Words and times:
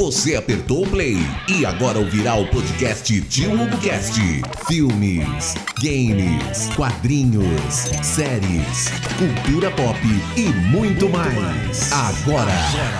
Você 0.00 0.34
apertou 0.34 0.86
o 0.86 0.90
play 0.90 1.16
e 1.46 1.66
agora 1.66 1.98
ouvirá 1.98 2.34
o 2.34 2.48
podcast 2.48 3.20
Tio 3.28 3.52
HugoCast. 3.52 4.18
Filmes, 4.66 5.54
games, 5.78 6.74
quadrinhos, 6.74 7.74
séries, 8.02 8.88
cultura 9.18 9.70
pop 9.70 9.98
e 10.38 10.48
muito 10.74 11.06
mais. 11.10 11.92
Agora, 11.92 12.50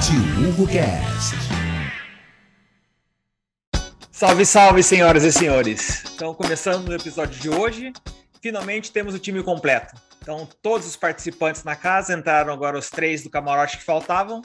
Tio 0.02 0.50
HugoCast. 0.50 1.36
Salve, 4.12 4.44
salve, 4.44 4.82
senhoras 4.82 5.24
e 5.24 5.32
senhores! 5.32 6.04
Então, 6.14 6.34
começando 6.34 6.90
o 6.90 6.94
episódio 6.94 7.40
de 7.40 7.48
hoje, 7.48 7.94
finalmente 8.42 8.92
temos 8.92 9.14
o 9.14 9.18
time 9.18 9.42
completo. 9.42 9.94
Então, 10.20 10.46
todos 10.60 10.86
os 10.86 10.96
participantes 10.96 11.64
na 11.64 11.74
casa 11.74 12.12
entraram 12.12 12.52
agora 12.52 12.78
os 12.78 12.90
três 12.90 13.22
do 13.22 13.30
camarote 13.30 13.78
que 13.78 13.84
faltavam. 13.84 14.42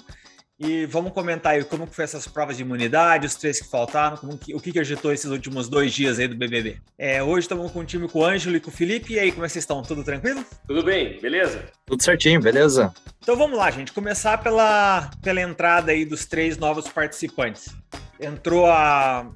E 0.57 0.85
vamos 0.85 1.11
comentar 1.11 1.53
aí 1.53 1.63
como 1.65 1.85
foi 1.85 2.05
essas 2.05 2.27
provas 2.27 2.55
de 2.55 2.63
imunidade, 2.63 3.25
os 3.25 3.35
três 3.35 3.61
que 3.61 3.69
faltaram, 3.69 4.15
que, 4.37 4.55
o 4.55 4.59
que, 4.59 4.71
que 4.71 4.79
agitou 4.79 5.11
esses 5.11 5.29
últimos 5.29 5.67
dois 5.67 5.93
dias 5.93 6.17
aí 6.17 6.29
do 6.29 6.35
BBB. 6.35 6.77
É, 6.97 7.21
hoje 7.21 7.41
estamos 7.41 7.69
com 7.73 7.79
o 7.79 7.85
time 7.85 8.07
com 8.07 8.19
o 8.19 8.25
Ângelo 8.25 8.55
e 8.55 8.61
com 8.61 8.69
o 8.69 8.73
Felipe. 8.73 9.13
E 9.13 9.19
aí, 9.19 9.33
como 9.33 9.43
é 9.43 9.47
que 9.47 9.53
vocês 9.53 9.63
estão? 9.63 9.81
Tudo 9.81 10.01
tranquilo? 10.01 10.45
Tudo 10.65 10.81
bem, 10.81 11.19
beleza? 11.19 11.65
Tudo 11.85 12.01
certinho, 12.01 12.39
beleza? 12.39 12.93
Então 13.21 13.35
vamos 13.35 13.57
lá, 13.57 13.69
gente. 13.69 13.91
Começar 13.91 14.37
pela, 14.37 15.11
pela 15.21 15.41
entrada 15.41 15.91
aí 15.91 16.05
dos 16.05 16.25
três 16.25 16.57
novos 16.57 16.87
participantes. 16.87 17.75
Entrou 18.17 18.65
a, 18.65 19.29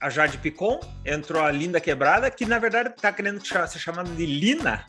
a 0.00 0.08
Jade 0.08 0.38
Picon, 0.38 0.80
entrou 1.04 1.42
a 1.42 1.50
Linda 1.50 1.82
Quebrada, 1.82 2.30
que 2.30 2.46
na 2.46 2.58
verdade 2.58 2.88
está 2.88 3.12
querendo 3.12 3.44
ser 3.44 3.78
chamada 3.78 4.08
de 4.08 4.24
Lina 4.24 4.86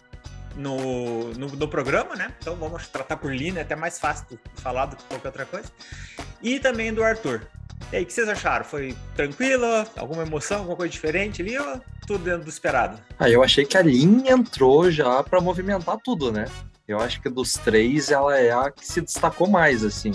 no, 0.56 1.34
no, 1.34 1.48
no, 1.48 1.68
programa, 1.68 2.16
né? 2.16 2.34
Então 2.40 2.56
vamos 2.56 2.88
tratar 2.88 3.18
por 3.18 3.34
Lina, 3.34 3.60
é 3.60 3.62
até 3.62 3.76
mais 3.76 4.00
fácil 4.00 4.40
falar 4.56 4.88
do 4.88 4.96
que 4.96 5.04
qualquer 5.06 5.28
outra 5.28 5.46
coisa. 5.46 5.68
E 6.42 6.60
também 6.60 6.94
do 6.94 7.04
Arthur. 7.04 7.42
E 7.92 7.98
aí, 7.98 8.04
o 8.04 8.06
que 8.06 8.14
vocês 8.14 8.28
acharam? 8.28 8.66
Foi 8.66 8.96
tranquila? 9.16 9.86
Alguma 9.96 10.24
emoção, 10.24 10.60
alguma 10.60 10.78
coisa 10.78 10.92
diferente 10.92 11.42
ali? 11.42 11.58
Ou 11.58 11.82
tudo 12.08 12.24
dentro 12.24 12.44
do 12.44 12.50
esperado? 12.50 13.00
Ah, 13.20 13.30
eu 13.30 13.44
achei 13.44 13.66
que 13.66 13.78
a 13.78 13.82
Lin 13.82 14.28
entrou 14.28 14.90
já 14.90 15.22
para 15.24 15.40
movimentar 15.40 15.98
tudo, 16.04 16.32
né? 16.32 16.46
Eu 16.88 17.00
acho 17.00 17.22
que 17.22 17.30
dos 17.30 17.54
três 17.54 18.12
ela 18.12 18.38
é 18.38 18.52
a 18.52 18.72
que 18.72 18.86
se 18.86 19.00
destacou 19.00 19.48
mais, 19.48 19.84
assim. 19.84 20.12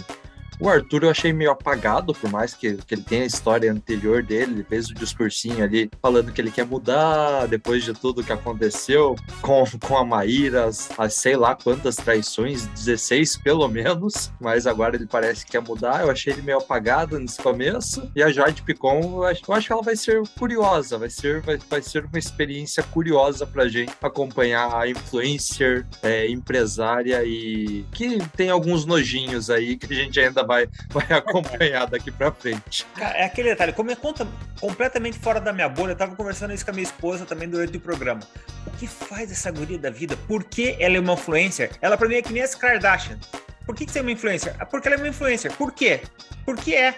O 0.61 0.69
Arthur 0.69 1.05
eu 1.05 1.11
achei 1.11 1.33
meio 1.33 1.53
apagado, 1.53 2.13
por 2.13 2.31
mais 2.31 2.53
que, 2.53 2.75
que 2.79 2.95
ele 2.95 3.03
tenha 3.03 3.23
a 3.23 3.27
história 3.27 3.71
anterior 3.71 4.25
dele, 4.25 4.53
ele 4.55 4.65
fez 4.65 4.91
o 4.91 4.95
discursinho 4.95 5.63
ali 5.63 5.89
falando 6.03 6.33
que 6.33 6.41
ele 6.41 6.51
quer 6.51 6.67
mudar 6.67 7.47
depois 7.47 7.85
de 7.85 7.93
tudo 7.93 8.25
que 8.25 8.33
aconteceu 8.33 9.15
com, 9.41 9.63
com 9.81 9.97
a 9.97 10.05
Maíra, 10.05 10.65
as, 10.65 10.91
as 10.99 11.15
sei 11.15 11.37
lá 11.37 11.55
quantas 11.55 11.95
traições, 11.97 12.67
16 12.67 13.37
pelo 13.39 13.69
menos, 13.69 14.33
mas 14.41 14.67
agora 14.67 14.97
ele 14.97 15.07
parece 15.07 15.45
que 15.45 15.53
quer 15.53 15.63
mudar. 15.63 16.03
Eu 16.03 16.11
achei 16.11 16.33
ele 16.33 16.43
meio 16.43 16.59
apagado 16.59 17.19
nesse 17.19 17.41
começo. 17.41 18.11
E 18.17 18.23
a 18.23 18.31
Jade 18.31 18.63
Picon, 18.63 19.01
eu 19.01 19.25
acho, 19.25 19.43
eu 19.47 19.55
acho 19.55 19.67
que 19.67 19.73
ela 19.73 19.83
vai 19.83 19.97
ser 19.97 20.23
curiosa, 20.37 20.99
vai 20.99 21.11
ser, 21.11 21.41
vai, 21.41 21.59
vai 21.71 21.83
ser 21.83 22.05
uma 22.05 22.19
experiência 22.19 22.83
curiosa 22.83 23.47
pra 23.47 23.69
gente 23.69 23.93
acompanhar 24.03 24.75
a 24.75 24.89
influencer, 24.89 25.87
é, 26.03 26.29
empresária 26.29 27.23
e 27.25 27.85
que 27.93 28.19
tem 28.37 28.51
alguns 28.51 28.85
nojinhos 28.85 29.51
aí 29.51 29.77
que 29.77 29.93
a 29.93 29.97
gente 29.97 30.19
ainda 30.19 30.48
vai, 30.49 30.67
vai 30.89 31.07
acompanhar 31.17 31.87
daqui 31.87 32.11
pra 32.11 32.33
frente. 32.33 32.87
É 32.99 33.27
aquele 33.27 33.51
detalhe, 33.51 33.75
como 33.75 33.91
é 33.91 33.95
conta 33.95 34.27
completamente 34.59 35.19
fora 35.19 35.41
da 35.41 35.53
minha 35.53 35.69
bolha, 35.69 35.93
eu 35.93 35.97
tava 35.97 36.17
conversando 36.17 36.55
isso 36.55 36.65
com 36.65 36.71
a 36.71 36.75
minha 36.75 36.85
esposa 36.85 37.27
também 37.27 37.49
durante 37.49 37.77
o 37.77 37.81
programa. 37.81 38.21
O 38.67 38.71
que 38.71 38.87
faz 38.87 39.31
essa 39.31 39.51
guria 39.51 39.79
da 39.79 39.91
vida? 39.91 40.17
Por 40.27 40.43
que 40.43 40.77
ela 40.81 40.97
é 40.97 41.01
uma 41.01 41.13
influencer? 41.13 41.71
Ela 41.83 41.97
pra 41.99 42.09
mim 42.09 42.17
é 42.17 42.23
que 42.23 42.33
nem 42.33 42.43
essa 42.43 42.59
Kardashian. 42.59 43.19
Por 43.67 43.75
que, 43.75 43.85
que 43.85 43.93
você 43.93 43.99
é 43.99 44.03
uma 44.03 44.11
influencer? 44.11 44.55
Porque 44.71 44.89
ela 44.89 44.97
é 44.97 44.99
uma 44.99 45.09
influencer. 45.09 45.53
Por 45.53 45.73
quê? 45.73 46.01
Porque 46.47 46.75
é. 46.75 46.95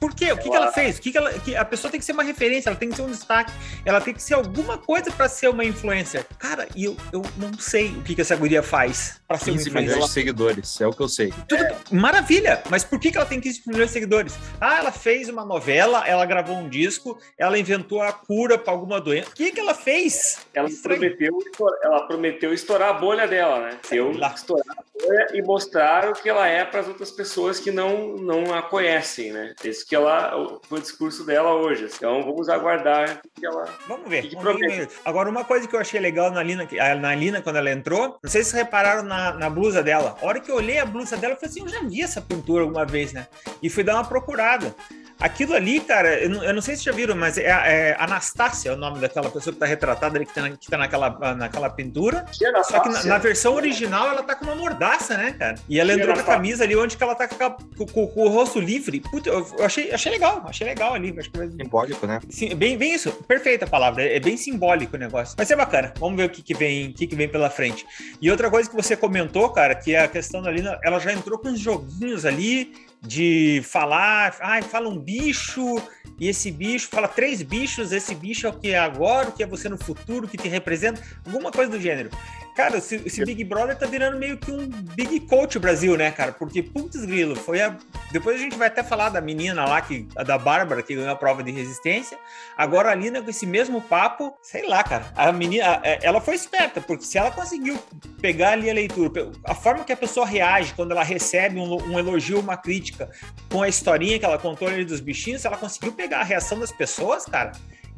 Por 0.00 0.14
quê? 0.14 0.32
O 0.32 0.38
que, 0.38 0.48
que 0.48 0.56
ela 0.56 0.72
fez? 0.72 0.98
O 0.98 1.02
que, 1.02 1.12
que 1.12 1.18
ela. 1.18 1.30
Que 1.38 1.54
a 1.54 1.64
pessoa 1.64 1.90
tem 1.90 2.00
que 2.00 2.06
ser 2.06 2.12
uma 2.12 2.22
referência, 2.22 2.70
ela 2.70 2.78
tem 2.78 2.88
que 2.88 2.96
ser 2.96 3.02
um 3.02 3.10
destaque, 3.10 3.52
ela 3.84 4.00
tem 4.00 4.14
que 4.14 4.22
ser 4.22 4.34
alguma 4.34 4.78
coisa 4.78 5.12
para 5.12 5.28
ser 5.28 5.48
uma 5.48 5.64
influencer. 5.64 6.24
Cara, 6.38 6.66
e 6.74 6.84
eu, 6.84 6.96
eu 7.12 7.22
não 7.36 7.52
sei 7.58 7.88
o 7.90 8.02
que, 8.02 8.14
que 8.14 8.20
essa 8.22 8.34
guria 8.34 8.62
faz 8.62 9.20
para 9.28 9.36
ser 9.36 9.50
uma 9.50 9.60
influencer. 9.60 9.82
milhões 9.82 10.04
de 10.06 10.10
seguidores, 10.10 10.80
é 10.80 10.86
o 10.86 10.92
que 10.92 11.02
eu 11.02 11.08
sei. 11.08 11.32
Tudo, 11.46 11.62
é. 11.62 11.76
Maravilha! 11.90 12.62
Mas 12.70 12.82
por 12.82 12.98
que, 12.98 13.10
que 13.10 13.18
ela 13.18 13.26
tem 13.26 13.40
15 13.40 13.62
milhões 13.66 13.88
de 13.88 13.92
seguidores? 13.92 14.38
Ah, 14.58 14.78
ela 14.78 14.90
fez 14.90 15.28
uma 15.28 15.44
novela, 15.44 16.06
ela 16.06 16.24
gravou 16.24 16.56
um 16.56 16.68
disco, 16.68 17.20
ela 17.36 17.58
inventou 17.58 18.00
a 18.00 18.12
cura 18.12 18.56
para 18.56 18.72
alguma 18.72 19.00
doença. 19.00 19.28
O 19.28 19.34
que, 19.34 19.52
que 19.52 19.60
ela 19.60 19.74
fez? 19.74 20.38
Ela 20.54 20.68
prometeu, 20.82 21.38
ela 21.82 22.06
prometeu 22.06 22.54
estourar 22.54 22.90
a 22.90 22.92
bolha 22.94 23.28
dela, 23.28 23.60
né? 23.60 23.78
Eu 23.90 24.12
estourar 24.12 24.78
a 24.78 25.06
bolha 25.06 25.26
e 25.34 25.42
mostrar 25.42 26.08
o 26.08 26.14
que 26.14 26.28
ela 26.28 26.48
é 26.48 26.64
para 26.64 26.80
as 26.80 26.88
outras 26.88 27.10
pessoas 27.10 27.60
que 27.60 27.70
não, 27.70 28.16
não 28.16 28.54
a 28.54 28.62
conhecem, 28.62 29.32
né? 29.32 29.54
Esse 29.62 29.89
que 29.90 29.96
ela 29.96 30.36
o 30.36 30.78
discurso 30.78 31.26
dela 31.26 31.52
hoje. 31.52 31.88
Então 31.92 32.22
vamos 32.22 32.48
aguardar 32.48 33.20
que 33.34 33.44
ela. 33.44 33.64
Vamos 33.88 34.08
ver. 34.08 34.28
Que 34.28 34.36
vamos 34.36 34.60
ver. 34.60 34.88
Agora, 35.04 35.28
uma 35.28 35.44
coisa 35.44 35.66
que 35.66 35.74
eu 35.74 35.80
achei 35.80 35.98
legal 35.98 36.30
na 36.30 36.44
Lina, 36.44 36.68
na 37.00 37.12
Lina, 37.12 37.42
quando 37.42 37.56
ela 37.56 37.72
entrou, 37.72 38.16
não 38.22 38.30
sei 38.30 38.44
se 38.44 38.54
repararam 38.54 39.02
na, 39.02 39.32
na 39.32 39.50
blusa 39.50 39.82
dela. 39.82 40.16
A 40.22 40.24
hora 40.24 40.38
que 40.38 40.48
eu 40.48 40.54
olhei 40.54 40.78
a 40.78 40.86
blusa 40.86 41.16
dela, 41.16 41.34
eu 41.34 41.36
falei 41.36 41.50
assim: 41.50 41.62
eu 41.62 41.68
já 41.68 41.82
vi 41.82 42.02
essa 42.02 42.20
pintura 42.20 42.62
alguma 42.62 42.86
vez, 42.86 43.12
né? 43.12 43.26
E 43.60 43.68
fui 43.68 43.82
dar 43.82 43.94
uma 43.94 44.04
procurada. 44.04 44.72
Aquilo 45.20 45.54
ali, 45.54 45.80
cara, 45.80 46.18
eu 46.18 46.30
não, 46.30 46.42
eu 46.42 46.54
não 46.54 46.62
sei 46.62 46.76
se 46.76 46.84
já 46.84 46.92
viram, 46.92 47.14
mas 47.14 47.36
é, 47.36 47.44
é 47.44 47.96
Anastácia 47.98 48.70
é 48.70 48.72
o 48.72 48.76
nome 48.76 49.00
daquela 49.00 49.30
pessoa 49.30 49.52
que 49.52 49.60
tá 49.60 49.66
retratada 49.66 50.16
ali, 50.16 50.24
que 50.24 50.34
tá, 50.34 50.40
na, 50.40 50.50
que 50.50 50.70
tá 50.70 50.78
naquela, 50.78 51.34
naquela 51.34 51.68
pintura. 51.68 52.24
Só 52.64 52.80
que 52.80 52.88
na, 52.88 53.04
na, 53.04 53.18
versão 53.18 53.54
original 53.54 54.08
ela 54.08 54.22
tá 54.22 54.34
com 54.34 54.46
uma 54.46 54.54
mordaça, 54.54 55.18
né, 55.18 55.32
cara? 55.38 55.56
E 55.68 55.78
ela 55.78 55.92
entrou 55.92 56.14
com 56.14 56.20
a 56.20 56.24
camisa 56.24 56.64
ali 56.64 56.74
onde 56.74 56.96
que 56.96 57.02
ela 57.02 57.14
tá 57.14 57.28
com, 57.28 57.86
com, 57.86 58.06
com, 58.06 58.22
o 58.24 58.28
rosto 58.28 58.58
livre. 58.58 59.00
Puta, 59.00 59.28
eu, 59.28 59.46
achei, 59.60 59.92
achei 59.92 60.12
legal, 60.12 60.42
achei 60.46 60.66
legal 60.66 60.94
ali. 60.94 61.14
Acho 61.18 61.30
que. 61.30 61.38
Simbólico, 61.50 62.06
né? 62.06 62.20
Sim, 62.30 62.54
bem, 62.54 62.78
bem 62.78 62.94
isso, 62.94 63.12
perfeita 63.28 63.66
a 63.66 63.68
palavra. 63.68 64.02
É, 64.02 64.16
é 64.16 64.20
bem 64.20 64.38
simbólico 64.38 64.96
o 64.96 64.98
negócio. 64.98 65.36
Vai 65.36 65.44
ser 65.44 65.56
bacana. 65.56 65.92
Vamos 65.98 66.16
ver 66.16 66.24
o 66.24 66.30
que, 66.30 66.42
que 66.42 66.54
vem, 66.54 66.88
o 66.88 66.94
que, 66.94 67.06
que 67.06 67.14
vem 67.14 67.28
pela 67.28 67.50
frente. 67.50 67.86
E 68.22 68.30
outra 68.30 68.50
coisa 68.50 68.70
que 68.70 68.76
você 68.76 68.96
comentou, 68.96 69.50
cara, 69.50 69.74
que 69.74 69.94
é 69.94 70.00
a 70.00 70.08
questão 70.08 70.40
da 70.40 70.50
Lina, 70.50 70.78
ela 70.82 70.98
já 70.98 71.12
entrou 71.12 71.38
com 71.38 71.48
uns 71.48 71.60
joguinhos 71.60 72.24
ali 72.24 72.72
de 73.02 73.62
falar, 73.64 74.36
ai, 74.40 74.62
fala 74.62 74.88
um 74.88 74.98
bicho, 74.98 75.80
e 76.18 76.28
esse 76.28 76.50
bicho 76.50 76.88
fala 76.88 77.08
três 77.08 77.42
bichos, 77.42 77.92
esse 77.92 78.14
bicho 78.14 78.46
é 78.46 78.50
o 78.50 78.52
que 78.52 78.70
é 78.70 78.78
agora, 78.78 79.28
o 79.28 79.32
que 79.32 79.42
é 79.42 79.46
você 79.46 79.68
no 79.68 79.78
futuro, 79.78 80.26
o 80.26 80.28
que 80.28 80.36
te 80.36 80.48
representa, 80.48 81.02
alguma 81.24 81.50
coisa 81.50 81.70
do 81.70 81.80
gênero. 81.80 82.10
Cara, 82.60 82.76
esse, 82.76 82.96
esse, 83.06 83.24
Big 83.24 83.42
Brother 83.42 83.74
tá 83.74 83.86
virando 83.86 84.18
meio 84.18 84.36
que 84.36 84.50
um 84.50 84.68
Big 84.68 85.20
Coach 85.20 85.58
Brasil, 85.58 85.96
né, 85.96 86.10
cara? 86.10 86.30
Porque, 86.30 86.62
putz 86.62 87.06
grilo, 87.06 87.34
foi 87.34 87.62
a... 87.62 87.74
Depois 88.12 88.36
a 88.36 88.38
gente 88.38 88.54
vai 88.54 88.68
até 88.68 88.82
falar 88.82 89.08
da 89.08 89.18
menina 89.18 89.64
lá, 89.64 89.80
que, 89.80 90.06
da 90.26 90.36
Bárbara, 90.36 90.82
que 90.82 90.94
ganhou 90.94 91.10
a 91.10 91.16
prova 91.16 91.42
de 91.42 91.50
resistência. 91.50 92.18
Agora 92.58 92.90
a 92.90 92.94
Lina, 92.94 93.22
com 93.22 93.30
esse 93.30 93.46
mesmo 93.46 93.80
papo, 93.80 94.36
sei 94.42 94.68
lá, 94.68 94.84
cara. 94.84 95.10
A 95.16 95.32
menina, 95.32 95.80
é, 95.82 96.00
ela 96.02 96.20
foi 96.20 96.34
esperta, 96.34 96.82
porque 96.82 97.02
se 97.02 97.16
ela 97.16 97.30
conseguiu 97.30 97.78
pegar 98.20 98.50
ali 98.50 98.68
a 98.68 98.74
leitura, 98.74 99.32
a 99.42 99.54
forma 99.54 99.82
que 99.82 99.92
a 99.94 99.96
pessoa 99.96 100.26
reage 100.26 100.74
quando 100.74 100.90
ela 100.90 101.02
recebe 101.02 101.58
um, 101.58 101.82
um 101.82 101.98
elogio, 101.98 102.40
uma 102.40 102.58
crítica, 102.58 103.10
com 103.50 103.62
a 103.62 103.68
historinha 103.70 104.18
que 104.18 104.24
ela 104.26 104.36
contou 104.36 104.68
ali 104.68 104.84
dos 104.84 105.00
bichinhos, 105.00 105.40
se 105.40 105.46
ela 105.46 105.56
conseguiu 105.56 105.92
pegar 105.92 106.20
a 106.20 106.24
reação 106.24 106.60
das 106.60 106.70
pessoas, 106.70 107.24
cara, 107.24 107.52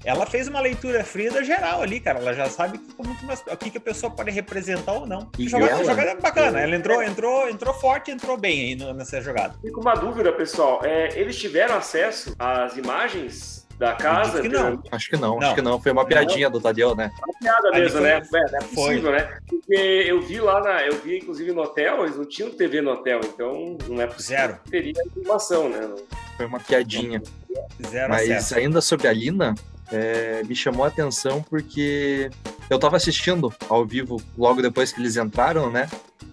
ela 0.05 0.27
fez 0.27 0.49
uma 0.49 0.61
leitura 0.61 1.05
fria 1.05 1.31
da 1.31 1.43
geral 1.43 1.83
ali, 1.83 2.01
cara. 2.01 2.19
Ela 2.19 2.33
já 2.33 2.49
sabe 2.49 2.79
como 2.97 3.15
que, 3.17 3.25
o 3.27 3.57
que, 3.57 3.71
que 3.71 3.79
a 3.79 3.81
pessoa 3.81 4.11
pode 4.11 4.31
representar 4.31 4.93
ou 4.93 5.07
não. 5.07 5.31
E 5.39 5.49
jogada, 5.49 5.73
ela, 5.73 5.85
jogada 5.85 6.21
bacana. 6.21 6.61
Ela 6.61 6.77
entrou, 6.77 7.03
entrou, 7.03 7.49
entrou 7.49 7.75
forte, 7.75 8.11
entrou 8.11 8.37
bem 8.37 8.61
aí 8.61 8.95
nessa 8.95 9.21
jogada. 9.21 9.55
Fico 9.61 9.81
uma 9.81 9.95
dúvida, 9.95 10.33
pessoal. 10.33 10.81
É, 10.85 11.19
eles 11.19 11.39
tiveram 11.39 11.77
acesso 11.77 12.35
às 12.39 12.77
imagens 12.77 13.63
da 13.79 13.95
casa? 13.95 14.39
Acho 14.39 14.43
que 14.43 14.49
não. 14.49 14.83
Acho 14.91 15.11
que 15.11 15.17
não, 15.17 15.41
não. 15.41 15.47
Acho 15.47 15.55
que 15.55 15.63
não. 15.63 15.81
Foi 15.81 15.93
uma 15.93 16.05
piadinha 16.05 16.49
não. 16.49 16.53
do 16.53 16.61
Tadeu, 16.61 16.95
né? 16.95 17.11
Uma 17.25 17.39
piada 17.39 17.71
mesmo, 17.73 17.99
foi... 17.99 18.01
né? 18.01 18.23
É, 18.35 18.57
é 18.57 18.59
possível, 18.61 19.03
foi. 19.03 19.13
né? 19.13 19.39
Porque 19.49 20.05
eu 20.07 20.23
vi 20.23 20.41
lá 20.41 20.61
na. 20.61 20.87
Eu 20.87 20.97
vi, 20.99 21.19
inclusive, 21.19 21.53
no 21.53 21.63
hotel, 21.63 22.05
eles 22.05 22.17
não 22.17 22.25
tinham 22.25 22.51
TV 22.51 22.81
no 22.81 22.93
hotel, 22.93 23.21
então 23.25 23.77
não 23.89 24.01
é 24.01 24.07
possível. 24.07 24.37
Zero. 24.37 24.59
Teria 24.71 24.93
informação, 25.07 25.69
né? 25.69 25.89
Foi 26.37 26.47
uma 26.47 26.61
piadinha. 26.61 27.23
Zero 27.89 28.11
Mas 28.11 28.31
acesso. 28.31 28.59
ainda 28.59 28.81
sobre 28.81 29.09
a 29.09 29.13
Lina, 29.13 29.55
é, 29.93 30.43
me 30.45 30.57
chamou 30.57 30.85
a 30.85 30.89
atenção 30.89 31.43
porque 31.43 32.31
eu 32.71 32.77
estava 32.77 32.97
assistindo 32.97 33.53
ao 33.69 33.87
vivo 33.87 34.21
logo 34.37 34.63
depois 34.63 34.93
que 34.93 35.01
eles 35.01 35.17
entraram, 35.17 35.71
né? 35.71 35.89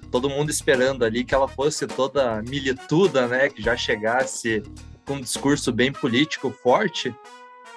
Todo 0.10 0.30
mundo 0.30 0.50
esperando 0.50 1.04
ali 1.04 1.24
que 1.24 1.36
ela 1.36 1.48
fosse 1.48 1.86
toda 1.86 2.42
milituda, 2.42 3.28
né? 3.28 3.50
Que 3.50 3.62
já 3.62 3.76
chegasse 3.76 4.64
com 5.06 5.16
um 5.16 5.22
discurso 5.22 5.72
bem 5.72 5.92
político 5.92 6.50
forte. 6.64 7.14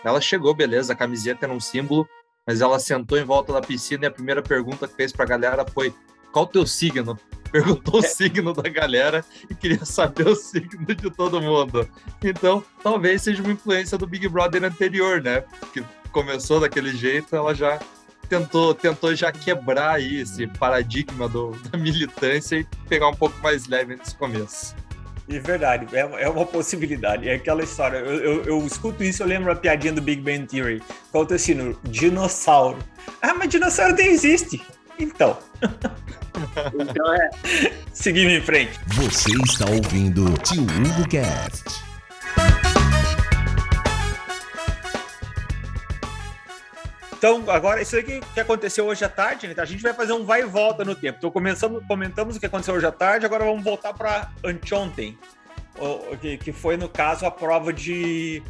Ela 0.04 0.20
chegou, 0.20 0.54
beleza, 0.54 0.92
a 0.92 0.96
camiseta 0.96 1.46
era 1.46 1.52
um 1.52 1.60
símbolo, 1.60 2.08
mas 2.46 2.60
ela 2.60 2.78
sentou 2.78 3.18
em 3.18 3.24
volta 3.24 3.52
da 3.52 3.60
piscina 3.60 4.04
e 4.04 4.06
a 4.06 4.10
primeira 4.10 4.42
pergunta 4.42 4.88
que 4.88 4.94
fez 4.94 5.12
para 5.12 5.24
a 5.24 5.28
galera 5.28 5.66
foi: 5.66 5.92
qual 6.32 6.44
o 6.44 6.48
teu 6.48 6.66
signo? 6.66 7.18
Perguntou 7.52 8.00
o 8.00 8.02
signo 8.02 8.54
da 8.54 8.68
galera 8.68 9.22
e 9.48 9.54
queria 9.54 9.84
saber 9.84 10.26
o 10.26 10.34
signo 10.34 10.86
de 10.86 11.10
todo 11.10 11.40
mundo. 11.40 11.86
Então, 12.24 12.64
talvez 12.82 13.22
seja 13.22 13.42
uma 13.42 13.52
influência 13.52 13.98
do 13.98 14.06
Big 14.06 14.26
Brother 14.26 14.64
anterior, 14.64 15.22
né? 15.22 15.44
Que 15.72 15.84
começou 16.10 16.58
daquele 16.58 16.96
jeito, 16.96 17.36
ela 17.36 17.54
já 17.54 17.78
tentou, 18.28 18.74
tentou 18.74 19.14
já 19.14 19.30
quebrar 19.30 19.96
aí 19.96 20.20
esse 20.20 20.46
paradigma 20.46 21.28
do, 21.28 21.50
da 21.70 21.76
militância 21.76 22.56
e 22.56 22.64
pegar 22.88 23.08
um 23.08 23.14
pouco 23.14 23.38
mais 23.42 23.68
leve 23.68 23.94
nesse 23.94 24.16
começo. 24.16 24.74
É 25.28 25.38
verdade, 25.38 25.86
é, 25.96 26.00
é 26.00 26.28
uma 26.28 26.44
possibilidade. 26.44 27.28
É 27.28 27.34
aquela 27.34 27.62
história. 27.62 27.98
Eu, 27.98 28.16
eu, 28.16 28.44
eu, 28.44 28.66
escuto 28.66 29.04
isso, 29.04 29.22
eu 29.22 29.26
lembro 29.26 29.52
a 29.52 29.56
piadinha 29.56 29.92
do 29.92 30.02
Big 30.02 30.20
Bang 30.20 30.46
Theory. 30.46 30.82
Conta 31.12 31.36
assim 31.36 31.54
no 31.54 31.78
dinossauro. 31.84 32.78
Ah, 33.20 33.32
mas 33.32 33.48
dinossauro 33.48 33.94
nem 33.94 34.08
existe. 34.08 34.60
Então. 34.98 35.38
então 36.74 37.14
é. 37.14 37.30
Seguindo 37.92 38.30
em 38.30 38.40
frente. 38.40 38.78
Você 38.88 39.30
está 39.44 39.66
ouvindo 39.70 40.32
Tio 40.38 40.62
Hugo 40.62 41.08
Cast. 41.08 41.92
Então, 47.22 47.44
agora, 47.48 47.80
isso 47.80 47.96
aqui 47.96 48.20
que 48.34 48.40
aconteceu 48.40 48.86
hoje 48.86 49.04
à 49.04 49.08
tarde, 49.08 49.46
né? 49.46 49.54
a 49.56 49.64
gente 49.64 49.80
vai 49.80 49.94
fazer 49.94 50.12
um 50.12 50.24
vai 50.24 50.42
e 50.42 50.44
volta 50.44 50.84
no 50.84 50.92
tempo. 50.92 51.18
Então, 51.18 51.30
começamos, 51.30 51.80
comentamos 51.86 52.34
o 52.34 52.40
que 52.40 52.46
aconteceu 52.46 52.74
hoje 52.74 52.86
à 52.86 52.90
tarde, 52.90 53.24
agora 53.24 53.44
vamos 53.44 53.62
voltar 53.62 53.94
para 53.94 54.28
anteontem, 54.44 55.16
que, 56.20 56.36
que 56.36 56.52
foi, 56.52 56.76
no 56.76 56.88
caso, 56.88 57.24
a 57.24 57.30
prova 57.30 57.72
de, 57.72 58.42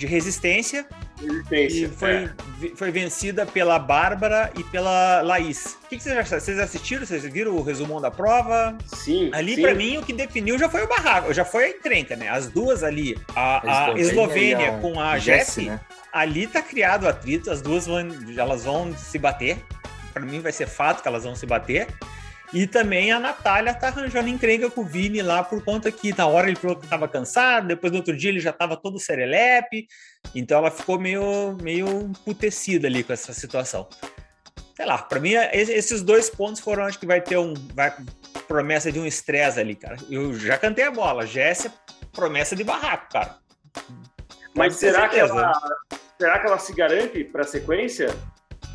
de 0.00 0.06
resistência. 0.06 0.86
Resistência. 1.20 1.84
E 1.84 1.88
foi, 1.88 2.10
é. 2.10 2.30
foi 2.74 2.90
vencida 2.90 3.44
pela 3.44 3.78
Bárbara 3.78 4.50
e 4.58 4.64
pela 4.64 5.20
Laís. 5.20 5.76
O 5.84 5.88
que, 5.88 5.98
que 5.98 6.02
vocês 6.02 6.16
acharam? 6.16 6.40
Vocês 6.40 6.58
assistiram? 6.58 7.04
Vocês 7.04 7.22
viram 7.24 7.52
o 7.54 7.62
resumão 7.62 8.00
da 8.00 8.10
prova? 8.10 8.76
Sim. 8.86 9.30
Ali, 9.34 9.60
para 9.60 9.74
mim, 9.74 9.98
o 9.98 10.02
que 10.02 10.14
definiu 10.14 10.58
já 10.58 10.70
foi 10.70 10.82
o 10.84 10.88
barraco, 10.88 11.34
já 11.34 11.44
foi 11.44 11.64
a 11.64 11.68
encrenca, 11.68 12.16
né? 12.16 12.28
As 12.28 12.48
duas 12.48 12.82
ali, 12.82 13.14
a, 13.36 13.90
a 13.90 13.98
Eslovênia 13.98 14.78
com 14.78 14.98
a 14.98 15.18
Jessie. 15.18 15.66
Né? 15.66 15.78
ali 16.12 16.46
tá 16.46 16.62
criado 16.62 17.04
o 17.04 17.08
atrito, 17.08 17.50
as 17.50 17.60
duas 17.60 17.86
vão, 17.86 17.98
elas 18.36 18.64
vão 18.64 18.96
se 18.96 19.18
bater. 19.18 19.58
Para 20.14 20.24
mim 20.24 20.40
vai 20.40 20.50
ser 20.50 20.66
fato 20.66 21.02
que 21.02 21.08
elas 21.08 21.24
vão 21.24 21.36
se 21.36 21.46
bater. 21.46 21.86
E 22.52 22.66
também 22.66 23.12
a 23.12 23.20
Natália 23.20 23.72
tá 23.72 23.88
arranjando 23.88 24.28
encrenca 24.28 24.68
com 24.68 24.80
o 24.80 24.84
Vini 24.84 25.22
lá 25.22 25.42
por 25.44 25.64
conta 25.64 25.90
que 25.92 26.16
na 26.16 26.26
hora 26.26 26.48
ele 26.48 26.56
falou 26.56 26.76
que 26.76 26.86
tava 26.86 27.06
cansado, 27.06 27.68
depois 27.68 27.92
no 27.92 27.98
outro 27.98 28.16
dia 28.16 28.30
ele 28.30 28.40
já 28.40 28.52
tava 28.52 28.76
todo 28.76 28.98
serelepe, 28.98 29.86
então 30.34 30.58
ela 30.58 30.70
ficou 30.70 30.98
meio, 30.98 31.56
meio 31.62 31.86
emputecida 32.02 32.88
ali 32.88 33.04
com 33.04 33.12
essa 33.12 33.32
situação. 33.32 33.88
Sei 34.74 34.84
lá, 34.84 34.98
para 34.98 35.20
mim 35.20 35.34
esses 35.52 36.02
dois 36.02 36.28
pontos 36.28 36.60
foram, 36.60 36.84
acho 36.84 36.98
que 36.98 37.06
vai 37.06 37.20
ter 37.20 37.38
um, 37.38 37.54
vai 37.72 37.94
promessa 38.48 38.90
de 38.90 38.98
um 38.98 39.06
estresse 39.06 39.60
ali, 39.60 39.76
cara. 39.76 39.96
Eu 40.10 40.34
já 40.34 40.58
cantei 40.58 40.84
a 40.84 40.90
bola, 40.90 41.24
Jéssica, 41.26 41.72
promessa 42.12 42.56
de 42.56 42.64
barraco, 42.64 43.12
cara. 43.12 43.36
Mas 44.56 44.74
será 44.74 45.08
que, 45.08 45.20
ela, 45.20 45.52
será 46.18 46.38
que 46.40 46.46
ela 46.48 46.58
se 46.58 46.72
garante 46.74 47.22
para 47.22 47.42
a 47.42 47.46
sequência? 47.46 48.08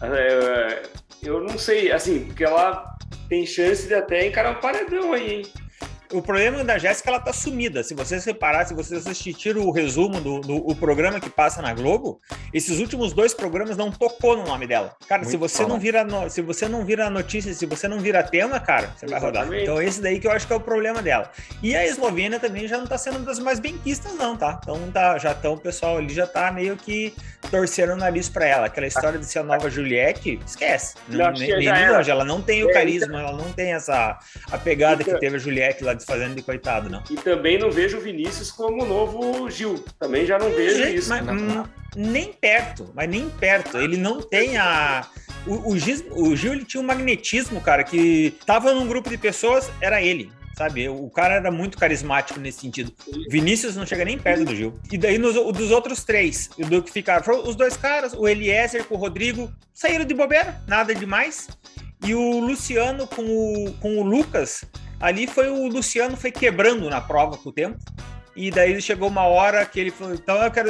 É, 0.01 0.83
eu 1.21 1.41
não 1.41 1.57
sei, 1.57 1.91
assim, 1.91 2.25
porque 2.25 2.45
ela 2.45 2.94
tem 3.27 3.45
chance 3.45 3.87
de 3.87 3.93
até 3.93 4.27
encarar 4.27 4.51
um 4.51 4.61
paredão 4.61 5.13
aí, 5.13 5.31
hein? 5.31 5.45
O 6.15 6.21
problema 6.21 6.63
da 6.63 6.77
Jéssica, 6.77 7.09
ela 7.09 7.19
tá 7.19 7.33
sumida. 7.33 7.83
Se 7.83 7.93
vocês 7.93 8.23
reparar, 8.23 8.65
se 8.65 8.73
vocês 8.73 9.05
assistirem 9.05 9.61
o 9.61 9.69
resumo 9.69 10.21
do, 10.21 10.39
do 10.39 10.55
o 10.55 10.73
programa 10.73 11.19
que 11.19 11.29
passa 11.29 11.61
na 11.61 11.73
Globo, 11.73 12.21
esses 12.53 12.79
últimos 12.79 13.11
dois 13.11 13.33
programas 13.33 13.75
não 13.75 13.91
tocou 13.91 14.37
no 14.37 14.43
nome 14.43 14.65
dela. 14.65 14.95
Cara, 15.09 15.23
Muito 15.23 15.31
se 15.31 15.37
você 15.37 15.65
não 15.65 15.77
vira 15.77 16.05
no, 16.05 16.29
se 16.29 16.41
você 16.41 16.69
não 16.69 16.85
vira 16.85 17.09
notícia, 17.09 17.53
se 17.53 17.65
você 17.65 17.85
não 17.87 17.99
vira 17.99 18.23
tema, 18.23 18.61
cara, 18.61 18.93
você 18.95 19.05
Exatamente. 19.05 19.33
vai 19.33 19.43
rodar. 19.45 19.61
Então 19.61 19.81
esse 19.81 20.01
daí 20.01 20.17
que 20.17 20.25
eu 20.25 20.31
acho 20.31 20.47
que 20.47 20.53
é 20.53 20.55
o 20.55 20.59
problema 20.61 21.01
dela. 21.01 21.29
E 21.61 21.75
a 21.75 21.85
Eslovênia 21.85 22.39
também 22.39 22.65
já 22.65 22.77
não 22.77 22.87
tá 22.87 22.97
sendo 22.97 23.19
das 23.19 23.37
mais 23.37 23.59
benquistas 23.59 24.13
não, 24.15 24.37
tá? 24.37 24.57
Então 24.63 24.79
tá, 24.91 25.17
já 25.17 25.33
estão 25.33 25.55
o 25.55 25.59
pessoal 25.59 25.97
ali 25.97 26.13
já 26.13 26.25
tá 26.25 26.49
meio 26.49 26.77
que 26.77 27.13
torcendo 27.51 27.91
o 27.91 27.97
nariz 27.97 28.29
para 28.29 28.45
ela. 28.45 28.67
Aquela 28.67 28.87
história 28.87 29.19
de 29.19 29.25
ser 29.25 29.39
a 29.39 29.43
nova 29.43 29.69
Juliette, 29.69 30.39
esquece. 30.45 30.95
Não, 31.09 31.31
nem, 31.31 31.57
nem 31.57 31.89
longe, 31.89 32.09
ela 32.09 32.23
não 32.23 32.41
tem 32.41 32.63
o 32.63 32.69
é, 32.69 32.73
carisma, 32.73 33.19
ela 33.19 33.33
não 33.33 33.51
tem 33.51 33.73
essa 33.73 34.17
a 34.49 34.57
pegada 34.57 35.03
que 35.03 35.13
teve 35.19 35.35
a 35.35 35.39
Juliette 35.39 35.83
lá 35.83 35.93
desfazendo 36.05 36.35
de 36.35 36.43
coitado, 36.43 36.89
não. 36.89 37.03
E 37.09 37.15
também 37.15 37.57
não 37.57 37.71
vejo 37.71 37.97
o 37.97 38.01
Vinícius 38.01 38.51
como 38.51 38.83
o 38.83 38.85
novo 38.85 39.49
Gil. 39.49 39.83
Também 39.99 40.25
já 40.25 40.37
não 40.37 40.51
vejo 40.51 40.77
Gente, 40.77 40.97
isso. 40.99 41.09
Mas, 41.09 41.27
hum, 41.27 41.63
nem 41.95 42.31
perto, 42.31 42.91
mas 42.93 43.09
nem 43.09 43.27
perto. 43.29 43.77
Ele 43.77 43.97
não 43.97 44.21
tem 44.21 44.57
a. 44.57 45.07
O, 45.47 45.71
o, 45.71 45.77
Gil, 45.77 46.05
o 46.11 46.35
Gil 46.35 46.53
ele 46.53 46.65
tinha 46.65 46.81
um 46.81 46.85
magnetismo, 46.85 47.59
cara, 47.59 47.83
que 47.83 48.35
tava 48.45 48.73
num 48.73 48.87
grupo 48.87 49.09
de 49.09 49.17
pessoas, 49.17 49.69
era 49.81 50.01
ele 50.01 50.31
sabe? 50.57 50.87
O 50.87 51.09
cara 51.09 51.33
era 51.33 51.51
muito 51.51 51.77
carismático 51.77 52.39
nesse 52.39 52.61
sentido. 52.61 52.89
Vinícius 53.29 53.75
não 53.75 53.85
chega 53.85 54.05
nem 54.05 54.17
perto 54.17 54.45
do 54.45 54.55
Gil. 54.55 54.79
E 54.89 54.97
daí 54.97 55.17
nos, 55.17 55.33
dos 55.33 55.69
outros 55.69 56.05
três, 56.05 56.49
do 56.57 56.81
que 56.81 56.89
ficaram, 56.93 57.43
os 57.43 57.57
dois 57.57 57.75
caras, 57.75 58.13
o 58.13 58.25
Eliezer 58.25 58.85
com 58.85 58.95
o 58.95 58.97
Rodrigo, 58.97 59.51
saíram 59.73 60.05
de 60.05 60.13
bobeira, 60.13 60.61
nada 60.65 60.95
demais. 60.95 61.49
E 62.05 62.15
o 62.15 62.39
Luciano 62.39 63.05
com 63.05 63.23
o, 63.23 63.73
com 63.81 63.97
o 63.97 64.03
Lucas, 64.03 64.63
ali 64.99 65.27
foi 65.27 65.49
o 65.49 65.67
Luciano 65.67 66.15
foi 66.17 66.31
quebrando 66.31 66.89
na 66.89 67.01
prova 67.01 67.37
com 67.37 67.49
o 67.49 67.51
tempo. 67.51 67.77
E 68.35 68.51
daí 68.51 68.81
chegou 68.81 69.07
uma 69.07 69.23
hora 69.23 69.65
que 69.65 69.79
ele 69.79 69.91
falou, 69.91 70.13
então 70.13 70.43
eu 70.43 70.51
quero. 70.51 70.69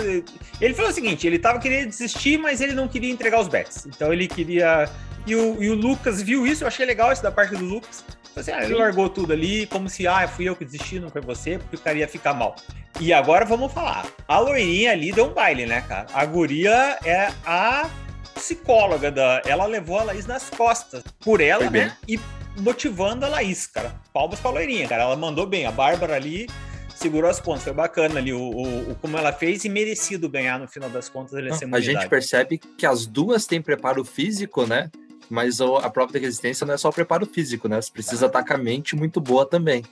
Ele 0.62 0.74
falou 0.74 0.92
o 0.92 0.94
seguinte: 0.94 1.26
ele 1.26 1.40
tava 1.40 1.60
querendo 1.60 1.90
desistir, 1.90 2.38
mas 2.38 2.62
ele 2.62 2.74
não 2.74 2.88
queria 2.88 3.12
entregar 3.12 3.40
os 3.40 3.48
bets. 3.48 3.88
Então 3.88 4.14
ele 4.14 4.28
queria. 4.28 4.88
E 5.26 5.36
o, 5.36 5.64
e 5.64 5.70
o 5.70 5.74
Lucas 5.74 6.22
viu 6.22 6.46
isso, 6.46 6.64
eu 6.64 6.68
achei 6.68 6.86
legal 6.86 7.12
isso 7.12 7.24
da 7.24 7.32
parte 7.32 7.56
do 7.56 7.66
Lucas. 7.66 8.06
Assim, 8.36 8.52
ah, 8.52 8.64
ele 8.64 8.76
largou 8.76 9.10
tudo 9.10 9.32
ali, 9.32 9.66
como 9.66 9.90
se, 9.90 10.06
ah, 10.06 10.28
fui 10.28 10.48
eu 10.48 10.56
que 10.56 10.66
desisti, 10.66 11.00
não 11.00 11.10
foi 11.10 11.22
você, 11.22 11.58
porque 11.58 11.78
o 11.78 11.80
cara 11.80 11.98
ia 11.98 12.08
ficar 12.08 12.34
mal. 12.34 12.56
E 13.00 13.14
agora 13.14 13.46
vamos 13.46 13.72
falar. 13.72 14.06
A 14.28 14.40
loirinha 14.40 14.92
ali 14.92 15.12
deu 15.12 15.28
um 15.28 15.34
baile, 15.34 15.66
né, 15.66 15.82
cara? 15.88 16.06
A 16.14 16.26
guria 16.26 17.00
é 17.04 17.32
a 17.46 17.90
psicóloga 18.36 19.10
da. 19.10 19.42
Ela 19.46 19.66
levou 19.66 20.00
a 20.00 20.04
Laís 20.04 20.28
nas 20.28 20.50
costas 20.50 21.04
por 21.22 21.42
ela, 21.42 21.70
né? 21.70 21.96
E 22.08 22.20
motivando 22.58 23.26
a 23.26 23.30
Laís, 23.30 23.68
cara. 23.68 23.96
Palmas 24.14 24.40
pra 24.40 24.52
loirinha, 24.52 24.88
cara. 24.88 25.04
Ela 25.04 25.16
mandou 25.16 25.46
bem. 25.46 25.66
A 25.66 25.72
Bárbara 25.72 26.16
ali 26.16 26.48
segurou 26.96 27.30
as 27.30 27.40
pontas. 27.40 27.64
Foi 27.64 27.74
bacana 27.74 28.20
ali 28.20 28.34
o, 28.34 28.40
o, 28.40 28.92
o, 28.92 28.96
como 28.96 29.18
ela 29.18 29.32
fez 29.32 29.66
e 29.66 29.70
merecido 29.70 30.30
ganhar 30.30 30.60
no 30.60 30.68
final 30.68 30.90
das 30.90 31.10
contas. 31.10 31.34
Ele 31.34 31.50
a 31.52 31.80
gente 31.80 32.08
percebe 32.08 32.58
que 32.58 32.86
as 32.86 33.06
duas 33.06 33.46
têm 33.46 33.62
preparo 33.62 34.04
físico, 34.04 34.66
né? 34.66 34.90
Mas 35.30 35.60
a 35.60 35.90
prova 35.90 36.12
de 36.12 36.20
resistência 36.20 36.66
não 36.66 36.74
é 36.74 36.78
só 36.78 36.90
o 36.90 36.94
preparo 36.94 37.26
físico, 37.26 37.68
né? 37.68 37.82
Você 37.82 37.92
precisa 37.92 38.28
estar 38.28 38.44
com 38.44 38.54
a 38.54 38.58
mente 38.58 38.96
muito 38.96 39.20
boa 39.20 39.46
também. 39.46 39.84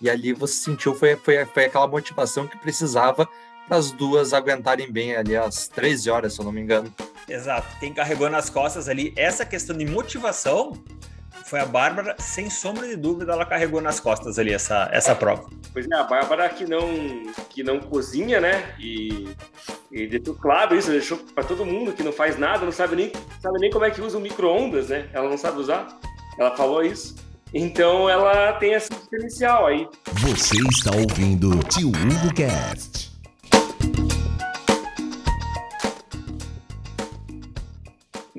E 0.00 0.08
ali 0.08 0.32
você 0.32 0.54
sentiu 0.54 0.94
foi, 0.94 1.16
foi, 1.16 1.44
foi 1.44 1.66
aquela 1.66 1.86
motivação 1.86 2.46
que 2.46 2.58
precisava 2.58 3.28
para 3.68 3.76
as 3.76 3.92
duas 3.92 4.32
aguentarem 4.32 4.90
bem 4.90 5.14
ali 5.14 5.36
às 5.36 5.68
13 5.68 6.10
horas, 6.10 6.34
se 6.34 6.40
eu 6.40 6.44
não 6.44 6.50
me 6.50 6.60
engano. 6.60 6.92
Exato. 7.28 7.68
Quem 7.78 7.94
carregou 7.94 8.28
nas 8.28 8.50
costas 8.50 8.88
ali 8.88 9.12
essa 9.16 9.46
questão 9.46 9.76
de 9.76 9.84
motivação 9.84 10.72
foi 11.50 11.58
a 11.58 11.66
Bárbara, 11.66 12.14
sem 12.20 12.48
sombra 12.48 12.86
de 12.86 12.94
dúvida, 12.94 13.32
ela 13.32 13.44
carregou 13.44 13.80
nas 13.80 13.98
costas 13.98 14.38
ali 14.38 14.52
essa, 14.52 14.88
essa 14.92 15.16
prova. 15.16 15.50
Pois 15.72 15.84
é, 15.90 15.96
a 15.96 16.04
Bárbara 16.04 16.48
que 16.48 16.64
não, 16.64 17.24
que 17.48 17.64
não 17.64 17.80
cozinha, 17.80 18.40
né? 18.40 18.72
E, 18.78 19.34
e 19.90 20.06
deixou 20.06 20.36
claro 20.36 20.76
isso, 20.76 20.92
deixou 20.92 21.18
para 21.18 21.42
todo 21.42 21.66
mundo 21.66 21.92
que 21.92 22.04
não 22.04 22.12
faz 22.12 22.38
nada, 22.38 22.64
não 22.64 22.70
sabe 22.70 22.94
nem, 22.94 23.12
sabe 23.42 23.58
nem 23.58 23.68
como 23.68 23.84
é 23.84 23.90
que 23.90 24.00
usa 24.00 24.16
o 24.16 24.20
micro-ondas, 24.20 24.90
né? 24.90 25.08
Ela 25.12 25.28
não 25.28 25.36
sabe 25.36 25.58
usar. 25.58 25.88
Ela 26.38 26.56
falou 26.56 26.84
isso. 26.84 27.16
Então 27.52 28.08
ela 28.08 28.52
tem 28.52 28.74
esse 28.74 28.88
diferencial 28.88 29.66
aí. 29.66 29.88
Você 30.20 30.56
está 30.70 30.92
ouvindo 30.94 31.50
Tio 31.64 31.88
Hugo 31.88 32.32
Cast. 32.32 33.10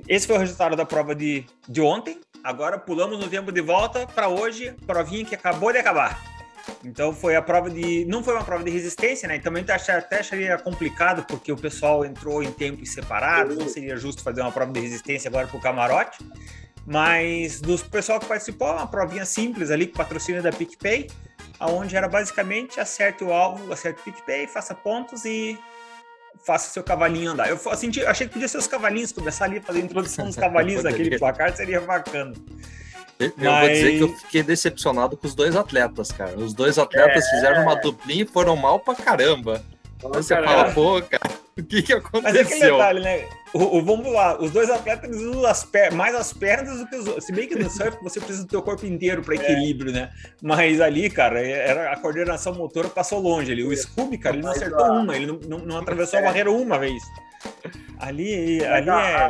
Esse 0.07 0.27
foi 0.27 0.37
o 0.37 0.39
resultado 0.39 0.77
da 0.77 0.85
prova 0.85 1.13
de, 1.13 1.45
de 1.67 1.81
ontem. 1.81 2.17
Agora 2.43 2.77
pulamos 2.79 3.19
no 3.19 3.29
tempo 3.29 3.51
de 3.51 3.61
volta 3.61 4.07
para 4.07 4.27
hoje, 4.27 4.73
provinha 4.87 5.25
que 5.25 5.35
acabou 5.35 5.71
de 5.71 5.77
acabar. 5.77 6.19
Então 6.83 7.13
foi 7.13 7.35
a 7.35 7.41
prova 7.41 7.69
de. 7.69 8.05
Não 8.05 8.23
foi 8.23 8.33
uma 8.33 8.43
prova 8.43 8.63
de 8.63 8.71
resistência, 8.71 9.27
né? 9.27 9.39
Também 9.39 9.63
até 9.63 10.19
acharia 10.19 10.57
complicado, 10.57 11.23
porque 11.25 11.51
o 11.51 11.57
pessoal 11.57 12.03
entrou 12.05 12.41
em 12.41 12.51
tempos 12.51 12.91
separados, 12.91 13.57
não 13.57 13.67
seria 13.67 13.95
justo 13.97 14.23
fazer 14.23 14.41
uma 14.41 14.51
prova 14.51 14.71
de 14.71 14.79
resistência 14.79 15.27
agora 15.27 15.47
para 15.47 15.57
o 15.57 15.61
camarote. 15.61 16.19
Mas 16.85 17.61
do 17.61 17.77
pessoal 17.85 18.19
que 18.19 18.25
participou, 18.25 18.71
uma 18.71 18.87
provinha 18.87 19.25
simples 19.25 19.69
ali, 19.69 19.85
com 19.85 19.97
patrocínio 19.97 20.41
da 20.41 20.51
PicPay, 20.51 21.07
aonde 21.59 21.95
era 21.95 22.07
basicamente 22.07 22.79
acerte 22.79 23.23
o 23.23 23.31
alvo, 23.31 23.71
acerte 23.71 24.01
o 24.01 24.03
PicPay, 24.03 24.47
faça 24.47 24.73
pontos 24.73 25.25
e 25.25 25.59
faça 26.45 26.69
seu 26.69 26.83
cavalinho 26.83 27.31
andar. 27.31 27.49
Eu 27.49 27.59
assim, 27.69 27.91
achei 28.05 28.27
que 28.27 28.33
podia 28.33 28.47
ser 28.47 28.57
os 28.57 28.67
cavalinhos, 28.67 29.11
começar 29.11 29.45
ali 29.45 29.57
a 29.57 29.61
fazer 29.61 29.79
a 29.79 29.81
introdução 29.83 30.25
dos 30.25 30.35
cavalinhos 30.35 30.83
naquele 30.83 31.17
placar, 31.17 31.55
seria 31.55 31.81
bacana. 31.81 32.33
Eu 33.19 33.31
Mas... 33.37 33.59
vou 33.59 33.69
dizer 33.69 33.97
que 33.97 34.03
eu 34.03 34.17
fiquei 34.17 34.43
decepcionado 34.43 35.15
com 35.15 35.27
os 35.27 35.35
dois 35.35 35.55
atletas, 35.55 36.11
cara. 36.11 36.37
Os 36.37 36.53
dois 36.53 36.79
atletas 36.79 37.23
é... 37.25 37.29
fizeram 37.29 37.63
uma 37.63 37.75
duplinha 37.75 38.23
e 38.23 38.27
foram 38.27 38.55
mal 38.55 38.79
pra 38.79 38.95
caramba. 38.95 39.63
Você 40.01 40.33
fala, 40.35 40.71
pô, 40.71 40.99
cara, 41.01 41.31
o 41.55 41.63
que 41.63 41.83
que 41.83 41.93
aconteceu? 41.93 42.23
Mas 42.23 42.35
é 42.35 42.41
aquele 42.41 42.71
detalhe, 42.71 42.99
né? 43.01 43.29
O, 43.53 43.77
o, 43.77 43.83
vamos 43.83 44.11
lá, 44.11 44.39
os 44.39 44.51
dois 44.51 44.69
atletas 44.69 45.13
usam 45.17 45.45
as 45.45 45.63
per 45.63 45.93
mais 45.93 46.15
as 46.15 46.31
pernas 46.31 46.79
do 46.79 46.87
que 46.87 46.95
os 46.95 47.05
outros. 47.05 47.25
Se 47.25 47.33
bem 47.33 47.47
que 47.47 47.55
no 47.55 47.69
surf 47.69 47.97
você 48.01 48.19
precisa 48.19 48.45
do 48.45 48.49
teu 48.49 48.61
corpo 48.61 48.85
inteiro 48.85 49.21
para 49.21 49.35
é. 49.35 49.37
equilíbrio, 49.37 49.91
é. 49.91 49.93
né? 49.93 50.11
Mas 50.41 50.79
ali, 50.79 51.09
cara, 51.09 51.39
era 51.41 51.91
a 51.91 51.99
coordenação 51.99 52.53
motora 52.53 52.87
passou 52.87 53.19
longe 53.19 53.51
ali. 53.51 53.63
O 53.63 53.75
Scooby, 53.75 54.17
cara, 54.17 54.35
ele 54.35 54.43
não 54.43 54.51
acertou 54.51 54.85
uma, 54.85 55.15
ele 55.15 55.25
não, 55.25 55.39
não, 55.47 55.57
não 55.59 55.77
atravessou 55.77 56.19
a 56.19 56.21
é. 56.21 56.25
barreira 56.25 56.51
uma 56.51 56.79
vez. 56.79 57.03
Ali, 57.99 58.63
ali 58.63 58.89
é. 58.89 59.29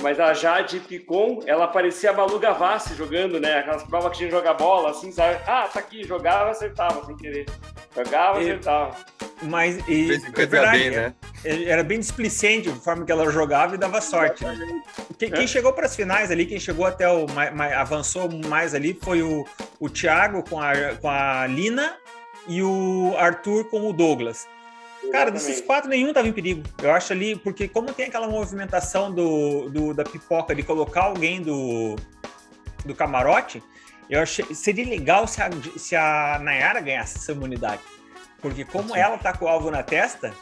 Mas 0.00 0.20
a 0.20 0.32
Jade 0.32 0.80
Picon, 0.80 1.40
ela 1.46 1.66
parecia 1.66 2.10
a 2.10 2.12
Malu 2.12 2.38
Gavassi 2.38 2.94
jogando, 2.94 3.40
né? 3.40 3.58
Aquelas 3.58 3.82
provas 3.82 4.12
que 4.12 4.18
tinha 4.18 4.28
que 4.28 4.34
jogar 4.34 4.54
bola, 4.54 4.90
assim, 4.90 5.10
sabe? 5.10 5.40
Ah, 5.46 5.68
tá 5.72 5.80
aqui, 5.80 6.04
jogava, 6.04 6.50
acertava, 6.50 7.04
sem 7.04 7.16
querer. 7.16 7.46
Jogava, 7.94 8.40
e... 8.40 8.50
acertava. 8.50 8.96
Mas, 9.42 9.78
e, 9.88 10.14
é 10.14 10.46
verdade, 10.46 10.78
bem, 10.78 10.90
né? 10.90 11.14
É, 11.44 11.64
era 11.64 11.84
bem 11.84 12.00
displicente 12.00 12.68
a 12.68 12.74
forma 12.74 13.04
que 13.04 13.12
ela 13.12 13.30
jogava 13.30 13.74
e 13.74 13.78
dava 13.78 14.00
sorte. 14.00 14.44
Né? 14.44 14.82
Quem, 15.16 15.30
quem, 15.30 15.46
chegou 15.46 15.72
para 15.72 15.86
as 15.86 15.94
finais 15.94 16.30
ali, 16.30 16.44
quem 16.44 16.58
chegou 16.58 16.84
até 16.86 17.08
o. 17.08 17.26
Mais, 17.28 17.72
avançou 17.72 18.28
mais 18.46 18.74
ali 18.74 18.98
foi 19.00 19.22
o, 19.22 19.44
o 19.78 19.88
Thiago 19.88 20.42
com 20.42 20.60
a, 20.60 20.72
com 21.00 21.08
a 21.08 21.46
Lina 21.46 21.96
e 22.48 22.62
o 22.62 23.14
Arthur 23.16 23.64
com 23.66 23.88
o 23.88 23.92
Douglas. 23.92 24.48
Cara, 25.12 25.30
desses 25.30 25.60
quatro, 25.60 25.88
nenhum 25.88 26.12
tava 26.12 26.28
em 26.28 26.32
perigo. 26.32 26.62
Eu 26.82 26.92
acho 26.92 27.12
ali, 27.12 27.36
porque 27.36 27.68
como 27.68 27.92
tem 27.92 28.06
aquela 28.06 28.28
movimentação 28.28 29.12
do, 29.12 29.68
do 29.68 29.94
da 29.94 30.04
pipoca 30.04 30.54
de 30.54 30.62
colocar 30.62 31.04
alguém 31.04 31.40
do, 31.40 31.96
do 32.84 32.94
camarote, 32.94 33.62
eu 34.10 34.20
achei 34.20 34.44
seria 34.54 34.86
legal 34.86 35.26
se 35.26 35.40
a, 35.40 35.50
se 35.76 35.96
a 35.96 36.38
Nayara 36.42 36.80
ganhasse 36.80 37.18
essa 37.18 37.32
imunidade. 37.32 37.82
Porque 38.40 38.64
como 38.64 38.94
Sim. 38.94 39.00
ela 39.00 39.18
tá 39.18 39.32
com 39.32 39.44
o 39.46 39.48
alvo 39.48 39.70
na 39.70 39.82
testa, 39.82 40.32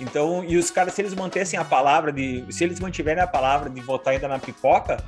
então, 0.00 0.44
e 0.44 0.56
os 0.56 0.70
caras, 0.70 0.94
se 0.94 1.02
eles 1.02 1.14
mantessem 1.14 1.58
a 1.58 1.64
palavra 1.64 2.12
de. 2.12 2.44
Se 2.50 2.64
eles 2.64 2.78
mantiverem 2.78 3.22
a 3.22 3.26
palavra 3.26 3.68
de 3.68 3.80
votar 3.80 4.14
ainda 4.14 4.28
na 4.28 4.38
pipoca, 4.38 5.02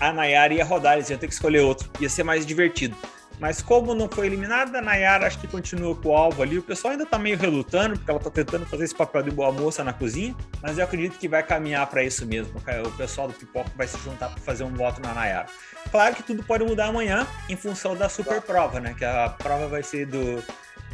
a 0.00 0.12
Nayara 0.12 0.54
ia 0.54 0.64
rodar, 0.64 0.94
eles 0.94 1.10
iam 1.10 1.18
ter 1.18 1.26
que 1.26 1.32
escolher 1.32 1.60
outro. 1.60 1.90
Ia 2.00 2.08
ser 2.08 2.22
mais 2.22 2.46
divertido. 2.46 2.96
Mas 3.42 3.60
como 3.60 3.92
não 3.92 4.08
foi 4.08 4.26
eliminada, 4.26 4.78
a 4.78 4.80
Nayara 4.80 5.26
acho 5.26 5.36
que 5.40 5.48
continua 5.48 5.96
com 5.96 6.10
o 6.10 6.16
alvo 6.16 6.44
ali. 6.44 6.58
O 6.58 6.62
pessoal 6.62 6.92
ainda 6.92 7.04
tá 7.04 7.18
meio 7.18 7.36
relutando, 7.36 7.96
porque 7.96 8.08
ela 8.08 8.20
tá 8.20 8.30
tentando 8.30 8.64
fazer 8.66 8.84
esse 8.84 8.94
papel 8.94 9.20
de 9.20 9.32
boa 9.32 9.50
moça 9.50 9.82
na 9.82 9.92
cozinha, 9.92 10.32
mas 10.62 10.78
eu 10.78 10.84
acredito 10.84 11.18
que 11.18 11.26
vai 11.26 11.42
caminhar 11.42 11.84
para 11.88 12.04
isso 12.04 12.24
mesmo. 12.24 12.54
O 12.86 12.90
pessoal 12.92 13.26
do 13.26 13.34
Pipoca 13.34 13.68
vai 13.74 13.88
se 13.88 13.98
juntar 13.98 14.28
para 14.28 14.40
fazer 14.40 14.62
um 14.62 14.72
voto 14.72 15.02
na 15.02 15.12
Nayara. 15.12 15.46
Claro 15.90 16.14
que 16.14 16.22
tudo 16.22 16.44
pode 16.44 16.62
mudar 16.62 16.86
amanhã 16.86 17.26
em 17.48 17.56
função 17.56 17.96
da 17.96 18.08
super 18.08 18.40
prova, 18.40 18.78
né? 18.78 18.94
Que 18.96 19.04
a 19.04 19.30
prova 19.30 19.66
vai 19.66 19.82
ser 19.82 20.06
do 20.06 20.40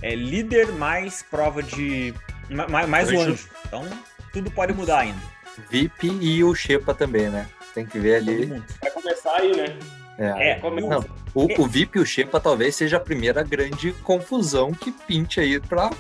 é, 0.01 0.15
líder 0.15 0.73
mais 0.73 1.23
prova 1.23 1.63
de. 1.63 2.15
mais, 2.49 2.89
mais 2.89 3.13
o 3.13 3.21
anjo. 3.21 3.47
Então 3.67 3.85
tudo 4.33 4.51
pode 4.51 4.73
mudar 4.73 5.01
ainda. 5.01 5.21
VIP 5.69 6.17
e 6.19 6.43
o 6.43 6.55
Shepa 6.55 6.95
também, 6.95 7.29
né? 7.29 7.47
Tem 7.75 7.85
que 7.85 7.99
ver 7.99 8.17
ali. 8.17 8.47
Vai 8.81 8.91
começar 8.91 9.35
aí, 9.35 9.55
né? 9.55 9.79
É, 10.19 10.51
é 10.51 10.61
não, 10.61 11.05
o, 11.39 11.63
o 11.63 11.67
VIP 11.69 11.99
e 11.99 12.03
o 12.03 12.07
Shepa 12.07 12.41
talvez 12.41 12.75
seja 12.75 12.97
a 12.97 13.01
primeira 13.01 13.45
grande 13.45 13.93
confusão 14.03 14.73
que 14.73 14.91
pinte 14.91 15.39
aí 15.39 15.61
para 15.61 15.91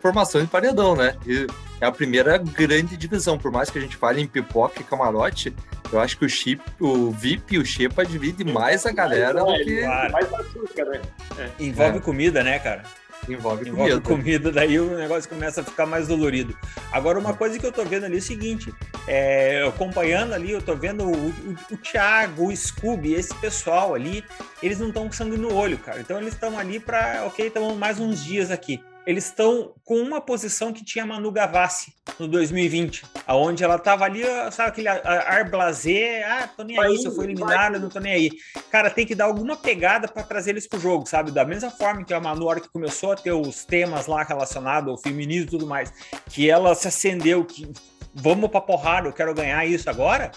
formação 0.00 0.40
de 0.40 0.46
paredão, 0.46 0.94
né? 0.94 1.16
E 1.26 1.46
é 1.80 1.86
a 1.86 1.90
primeira 1.90 2.38
grande 2.38 2.96
divisão. 2.96 3.36
Por 3.36 3.50
mais 3.50 3.70
que 3.70 3.78
a 3.78 3.80
gente 3.80 3.96
fale 3.96 4.20
em 4.20 4.26
pipoca 4.26 4.80
e 4.80 4.84
camarote, 4.84 5.52
eu 5.92 5.98
acho 6.00 6.16
que 6.16 6.24
o, 6.24 6.28
chip, 6.28 6.62
o 6.78 7.10
VIP 7.10 7.56
e 7.56 7.58
o 7.58 7.64
Shepa 7.64 8.04
divide 8.04 8.44
mais 8.44 8.86
a 8.86 8.92
galera 8.92 9.40
do 9.44 9.52
que. 9.64 9.80
Mais 9.82 10.32
açúcar, 10.32 10.84
né? 10.84 11.02
É. 11.38 11.50
Envolve 11.58 11.98
é. 11.98 12.00
comida, 12.00 12.44
né, 12.44 12.58
cara? 12.60 12.84
Envolve, 13.32 13.68
Envolve 13.68 14.00
comida. 14.00 14.00
comida. 14.00 14.52
daí 14.52 14.78
o 14.78 14.96
negócio 14.96 15.28
começa 15.28 15.60
a 15.60 15.64
ficar 15.64 15.86
mais 15.86 16.08
dolorido. 16.08 16.56
Agora, 16.92 17.18
uma 17.18 17.34
coisa 17.34 17.58
que 17.58 17.66
eu 17.66 17.72
tô 17.72 17.84
vendo 17.84 18.04
ali 18.04 18.16
é 18.16 18.18
o 18.18 18.22
seguinte: 18.22 18.72
é, 19.06 19.64
acompanhando 19.66 20.32
ali, 20.32 20.50
eu 20.50 20.62
tô 20.62 20.74
vendo 20.74 21.04
o, 21.04 21.28
o, 21.28 21.56
o 21.72 21.76
Thiago, 21.76 22.48
o 22.48 22.56
Scooby, 22.56 23.14
esse 23.14 23.34
pessoal 23.36 23.94
ali, 23.94 24.24
eles 24.62 24.78
não 24.78 24.88
estão 24.88 25.06
com 25.06 25.12
sangue 25.12 25.36
no 25.36 25.54
olho, 25.54 25.78
cara. 25.78 26.00
Então 26.00 26.18
eles 26.18 26.34
estão 26.34 26.58
ali 26.58 26.80
para, 26.80 27.24
ok, 27.26 27.46
estamos 27.46 27.76
mais 27.76 27.98
uns 27.98 28.24
dias 28.24 28.50
aqui 28.50 28.82
eles 29.08 29.24
estão 29.24 29.72
com 29.86 29.94
uma 30.02 30.20
posição 30.20 30.70
que 30.70 30.84
tinha 30.84 31.06
Manu 31.06 31.32
Gavassi 31.32 31.94
no 32.18 32.28
2020, 32.28 33.06
aonde 33.26 33.64
ela 33.64 33.78
tava 33.78 34.04
ali, 34.04 34.22
sabe, 34.52 34.68
aquele 34.68 34.88
ar 34.88 35.48
blasé, 35.48 36.22
ah, 36.24 36.46
tô 36.54 36.62
nem 36.62 36.78
aí, 36.78 36.98
se 36.98 37.06
eu 37.06 37.12
for 37.12 37.24
eliminado, 37.24 37.80
não 37.80 37.88
tô 37.88 38.00
nem 38.00 38.12
aí. 38.12 38.30
Cara, 38.70 38.90
tem 38.90 39.06
que 39.06 39.14
dar 39.14 39.24
alguma 39.24 39.56
pegada 39.56 40.06
para 40.08 40.22
trazer 40.24 40.50
eles 40.50 40.66
pro 40.66 40.78
jogo, 40.78 41.08
sabe? 41.08 41.30
Da 41.30 41.42
mesma 41.42 41.70
forma 41.70 42.04
que 42.04 42.12
a 42.12 42.20
Manu, 42.20 42.40
na 42.40 42.50
hora 42.50 42.60
que 42.60 42.68
começou 42.68 43.12
a 43.12 43.16
ter 43.16 43.32
os 43.32 43.64
temas 43.64 44.06
lá 44.06 44.22
relacionados 44.22 44.90
ao 44.90 44.98
feminismo 44.98 45.46
e 45.46 45.50
tudo 45.52 45.66
mais, 45.66 45.90
que 46.28 46.50
ela 46.50 46.74
se 46.74 46.86
acendeu, 46.86 47.46
que 47.46 47.66
vamos 48.14 48.50
pra 48.50 48.60
porrada, 48.60 49.08
eu 49.08 49.12
quero 49.14 49.32
ganhar 49.32 49.64
isso 49.64 49.88
agora, 49.88 50.32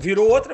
virou 0.00 0.28
outra. 0.28 0.52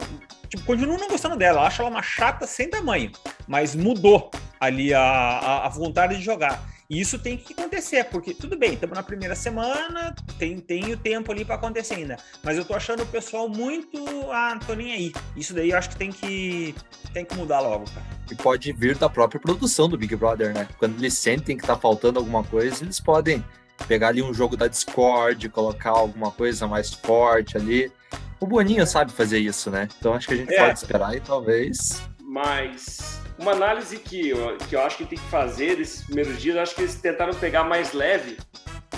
Tipo, 0.51 0.63
continuo 0.63 0.99
não 0.99 1.09
gostando 1.09 1.37
dela, 1.37 1.67
acho 1.67 1.81
ela 1.81 1.91
uma 1.91 2.03
chata 2.03 2.47
sem 2.47 2.69
tamanho, 2.69 3.11
mas 3.49 3.75
mudou 3.75 4.31
ali 4.61 4.93
a, 4.93 5.01
a, 5.01 5.67
a 5.67 5.69
vontade 5.71 6.19
de 6.19 6.23
jogar. 6.23 6.76
E 6.89 7.01
isso 7.01 7.19
tem 7.19 7.37
que 7.37 7.53
acontecer, 7.53 8.05
porque 8.05 8.33
tudo 8.33 8.57
bem, 8.57 8.75
estamos 8.75 8.97
na 8.97 9.03
primeira 9.03 9.35
semana, 9.35 10.15
tem, 10.39 10.59
tem 10.59 10.93
o 10.93 10.97
tempo 10.97 11.33
ali 11.33 11.45
para 11.45 11.57
acontecer 11.57 11.95
ainda. 11.95 12.17
Mas 12.43 12.57
eu 12.57 12.65
tô 12.65 12.75
achando 12.75 13.03
o 13.03 13.07
pessoal 13.07 13.49
muito. 13.49 13.99
Ah, 14.31 14.59
tô 14.65 14.75
nem 14.75 14.93
aí. 14.93 15.13
Isso 15.37 15.53
daí 15.53 15.71
eu 15.71 15.79
acho 15.79 15.91
que 15.91 15.97
tem 15.97 16.13
que, 16.13 16.75
tem 17.13 17.25
que 17.25 17.35
mudar 17.35 17.61
logo, 17.61 17.85
cara. 17.91 18.07
E 18.31 18.35
pode 18.35 18.73
vir 18.73 18.97
da 18.97 19.09
própria 19.09 19.41
produção 19.41 19.89
do 19.89 19.99
Big 19.99 20.15
Brother, 20.15 20.55
né? 20.55 20.69
Quando 20.79 20.97
eles 20.99 21.15
sentem 21.15 21.57
que 21.57 21.67
tá 21.67 21.77
faltando 21.77 22.19
alguma 22.19 22.45
coisa, 22.45 22.85
eles 22.85 23.01
podem 23.01 23.45
pegar 23.89 24.09
ali 24.09 24.23
um 24.23 24.33
jogo 24.33 24.57
da 24.57 24.69
Discord, 24.69 25.49
colocar 25.49 25.91
alguma 25.91 26.31
coisa 26.31 26.67
mais 26.67 26.93
forte 26.93 27.57
ali. 27.57 27.91
O 28.39 28.47
Boninho 28.47 28.87
sabe 28.87 29.13
fazer 29.13 29.39
isso, 29.39 29.71
né? 29.71 29.89
Então 29.99 30.15
acho 30.15 30.29
que 30.29 30.35
a 30.35 30.37
gente 30.37 30.55
é. 30.55 30.67
pode 30.67 30.79
esperar 30.79 31.17
e 31.17 31.21
talvez. 31.21 32.03
Mas 32.37 33.23
uma 33.39 33.53
análise 33.53 33.99
que 33.99 34.29
eu, 34.29 34.59
que 34.59 34.77
eu 34.77 34.83
acho 34.83 34.99
que 34.99 35.07
tem 35.07 35.19
que 35.19 35.31
fazer 35.31 35.77
desses 35.77 36.05
primeiros 36.05 36.39
dias, 36.39 36.59
acho 36.59 36.75
que 36.75 36.83
eles 36.83 36.95
tentaram 36.97 37.33
pegar 37.33 37.65
mais 37.65 37.95
leve 37.95 38.37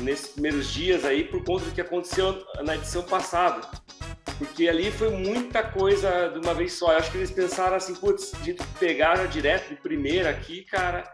nesses 0.01 0.27
primeiros 0.27 0.73
dias 0.73 1.05
aí 1.05 1.23
por 1.23 1.45
conta 1.45 1.67
do 1.67 1.71
que 1.71 1.81
aconteceu 1.81 2.45
na 2.65 2.75
edição 2.75 3.05
passada. 3.05 3.61
Porque 4.39 4.69
ali 4.69 4.91
foi 4.91 5.11
muita 5.11 5.63
coisa 5.63 6.31
de 6.31 6.41
uma 6.41 6.53
vez 6.53 6.73
só. 6.73 6.91
Eu 6.91 6.99
acho 6.99 7.13
que 7.13 7.19
eles 7.19 7.31
pensaram 7.31 7.77
assim, 7.77 7.95
putz, 7.95 8.33
de 8.43 8.55
pegar 8.81 9.15
já 9.15 9.27
direto 9.27 9.69
de 9.69 9.77
primeira 9.77 10.31
aqui, 10.31 10.65
cara, 10.65 11.05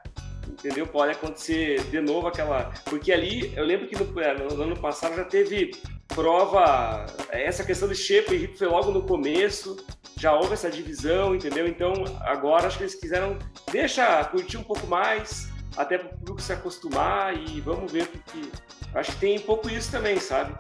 entendeu? 0.49 0.87
Pode 0.87 1.13
acontecer 1.13 1.85
de 1.91 2.01
novo 2.01 2.29
aquela. 2.29 2.73
Porque 2.87 3.13
ali, 3.13 3.53
eu 3.55 3.67
lembro 3.67 3.87
que 3.87 4.03
no, 4.03 4.19
é, 4.19 4.33
no 4.35 4.63
ano 4.63 4.81
passado 4.81 5.15
já 5.15 5.25
teve 5.25 5.73
prova, 6.09 7.05
essa 7.29 7.63
questão 7.65 7.87
de 7.87 7.95
shape 7.95 8.35
e 8.35 8.57
foi 8.57 8.67
logo 8.67 8.93
no 8.93 9.03
começo 9.03 9.77
já 10.17 10.33
houve 10.33 10.55
essa 10.55 10.71
divisão, 10.71 11.35
entendeu? 11.35 11.67
Então 11.67 11.93
agora 12.21 12.67
acho 12.67 12.79
que 12.79 12.85
eles 12.85 12.95
quiseram 12.95 13.39
deixa 13.71 14.25
curtir 14.25 14.57
um 14.57 14.63
pouco 14.63 14.87
mais, 14.87 15.49
até 15.77 15.99
para 15.99 16.09
o 16.09 16.11
público 16.11 16.41
se 16.41 16.53
acostumar 16.53 17.37
e 17.37 17.61
vamos 17.61 17.91
ver 17.91 18.07
porque 18.07 18.49
acho 18.95 19.13
que 19.13 19.19
tem 19.19 19.39
um 19.39 19.43
pouco 19.43 19.69
isso 19.69 19.91
também, 19.91 20.19
sabe? 20.19 20.55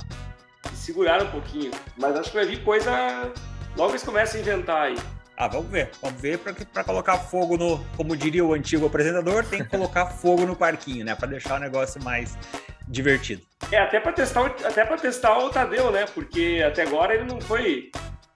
segurar 0.85 1.23
um 1.23 1.31
pouquinho, 1.31 1.71
mas 1.97 2.17
acho 2.17 2.31
que 2.31 2.37
vai 2.37 2.47
vir 2.47 2.63
coisa 2.63 3.33
logo 3.77 3.93
eles 3.93 4.03
começam 4.03 4.39
a 4.39 4.43
inventar 4.43 4.83
aí. 4.83 4.97
Ah, 5.37 5.49
vamos 5.49 5.69
ver, 5.69 5.91
vamos 6.01 6.21
ver 6.21 6.39
para 6.39 6.85
colocar 6.85 7.19
fogo 7.19 7.57
no, 7.57 7.85
como 7.97 8.17
diria 8.17 8.45
o 8.45 8.55
antigo 8.55 8.87
apresentador, 8.87 9.45
tem 9.45 9.65
que 9.65 9.69
colocar 9.69 10.07
fogo 10.21 10.45
no 10.45 10.55
parquinho, 10.55 11.05
né, 11.05 11.15
para 11.15 11.29
deixar 11.29 11.57
o 11.57 11.59
negócio 11.59 12.03
mais 12.03 12.39
divertido. 12.87 13.43
É, 13.73 13.79
até 13.79 13.99
para 13.99 14.13
testar, 14.13 14.47
até 14.65 14.85
para 14.85 14.97
testar 14.99 15.39
o 15.39 15.51
Tadeu, 15.51 15.91
né? 15.91 16.05
Porque 16.15 16.63
até 16.65 16.83
agora 16.83 17.15
ele 17.15 17.25
não 17.25 17.41
foi 17.41 17.91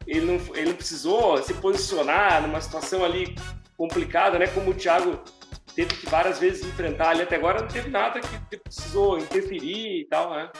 ele 0.08 0.24
não, 0.24 0.56
ele 0.56 0.70
não 0.70 0.74
precisou 0.74 1.40
se 1.42 1.52
posicionar 1.54 2.40
numa 2.40 2.60
situação 2.60 3.04
ali 3.04 3.36
complicada, 3.76 4.38
né? 4.38 4.46
Como 4.46 4.70
o 4.70 4.74
Thiago 4.74 5.20
teve 5.74 5.94
que 5.94 6.08
várias 6.08 6.38
vezes 6.38 6.64
enfrentar 6.64 7.10
ali 7.10 7.22
até 7.22 7.36
agora, 7.36 7.60
não 7.60 7.68
teve 7.68 7.90
nada 7.90 8.18
que 8.20 8.56
precisou 8.56 9.18
interferir 9.18 10.00
e 10.00 10.04
tal, 10.06 10.30
né? 10.30 10.50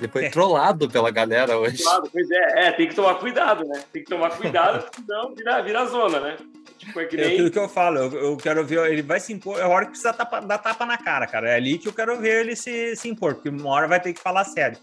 Depois 0.00 0.24
é. 0.26 0.30
trollado 0.30 0.88
pela 0.90 1.10
galera 1.10 1.56
hoje. 1.56 1.78
Trollado, 1.78 2.10
pois 2.12 2.28
é, 2.30 2.66
é, 2.66 2.72
tem 2.72 2.88
que 2.88 2.94
tomar 2.94 3.14
cuidado, 3.14 3.64
né? 3.64 3.82
Tem 3.92 4.02
que 4.02 4.10
tomar 4.10 4.36
cuidado, 4.36 4.84
senão 4.94 5.34
vira, 5.34 5.62
vira 5.62 5.86
zona, 5.86 6.20
né? 6.20 6.36
Tipo, 6.78 7.00
é, 7.00 7.06
que 7.06 7.16
nem... 7.16 7.24
é 7.24 7.28
aquilo 7.28 7.50
que 7.50 7.58
eu 7.58 7.68
falo, 7.68 7.98
eu, 7.98 8.12
eu, 8.12 8.36
quero 8.36 8.64
ver, 8.64 8.90
ele 8.90 9.02
vai 9.02 9.20
se 9.20 9.32
impor, 9.32 9.58
é 9.58 9.62
a 9.62 9.68
hora 9.68 9.84
que 9.86 9.92
precisa 9.92 10.12
tapa, 10.12 10.40
dar 10.40 10.58
tapa 10.58 10.84
na 10.84 10.98
cara, 10.98 11.26
cara. 11.26 11.50
É 11.50 11.54
ali 11.54 11.78
que 11.78 11.88
eu 11.88 11.92
quero 11.92 12.18
ver 12.18 12.40
ele 12.40 12.56
se, 12.56 12.96
se 12.96 13.08
impor, 13.08 13.34
porque 13.34 13.48
uma 13.48 13.70
hora 13.70 13.86
vai 13.86 14.00
ter 14.00 14.12
que 14.12 14.20
falar 14.20 14.44
sério. 14.44 14.76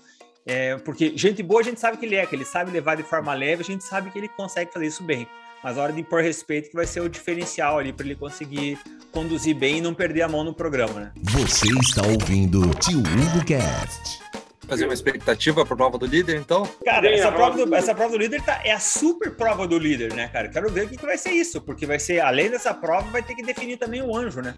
É, 0.45 0.77
porque 0.77 1.17
gente 1.17 1.41
boa 1.41 1.61
a 1.61 1.63
gente 1.63 1.79
sabe 1.79 1.97
que 1.97 2.05
ele 2.05 2.15
é, 2.15 2.25
que 2.25 2.35
ele 2.35 2.45
sabe 2.45 2.69
levar 2.69 2.95
de 2.95 3.03
forma 3.03 3.33
leve, 3.33 3.63
a 3.63 3.65
gente 3.65 3.83
sabe 3.83 4.11
que 4.11 4.17
ele 4.19 4.29
consegue 4.29 4.71
fazer 4.71 4.85
isso 4.85 5.03
bem. 5.03 5.27
Mas 5.63 5.77
a 5.77 5.81
hora 5.81 5.91
de 5.91 6.01
impor 6.01 6.21
respeito 6.21 6.69
que 6.69 6.75
vai 6.75 6.85
ser 6.85 7.01
o 7.01 7.09
diferencial 7.09 7.79
ali 7.79 7.91
para 7.91 8.05
ele 8.05 8.15
conseguir 8.15 8.77
conduzir 9.11 9.55
bem 9.55 9.79
e 9.79 9.81
não 9.81 9.95
perder 9.95 10.21
a 10.21 10.27
mão 10.27 10.43
no 10.43 10.53
programa, 10.53 10.93
né? 10.99 11.11
Você 11.23 11.67
está 11.79 12.05
ouvindo 12.05 12.69
Tio 12.75 12.99
Hugo 12.99 13.43
Cast. 13.45 14.24
Fazer 14.67 14.85
uma 14.85 14.93
expectativa 14.93 15.63
para 15.65 15.73
a 15.73 15.77
prova 15.77 15.97
do 15.97 16.05
líder, 16.05 16.37
então? 16.37 16.67
Cara, 16.83 17.09
essa 17.09 17.31
prova 17.31 17.65
do, 17.65 17.75
essa 17.75 17.93
prova 17.93 18.11
do 18.11 18.17
líder 18.17 18.41
tá, 18.41 18.61
é 18.63 18.71
a 18.71 18.79
super 18.79 19.31
prova 19.31 19.67
do 19.67 19.77
líder, 19.77 20.13
né, 20.13 20.27
cara? 20.27 20.49
Quero 20.49 20.71
ver 20.71 20.85
o 20.85 20.89
que, 20.89 20.97
que 20.97 21.05
vai 21.05 21.17
ser 21.17 21.31
isso, 21.31 21.61
porque 21.61 21.85
vai 21.85 21.99
ser, 21.99 22.19
além 22.19 22.49
dessa 22.49 22.73
prova, 22.73 23.09
vai 23.11 23.21
ter 23.21 23.35
que 23.35 23.43
definir 23.43 23.77
também 23.77 24.01
o 24.01 24.15
anjo, 24.15 24.41
né? 24.41 24.55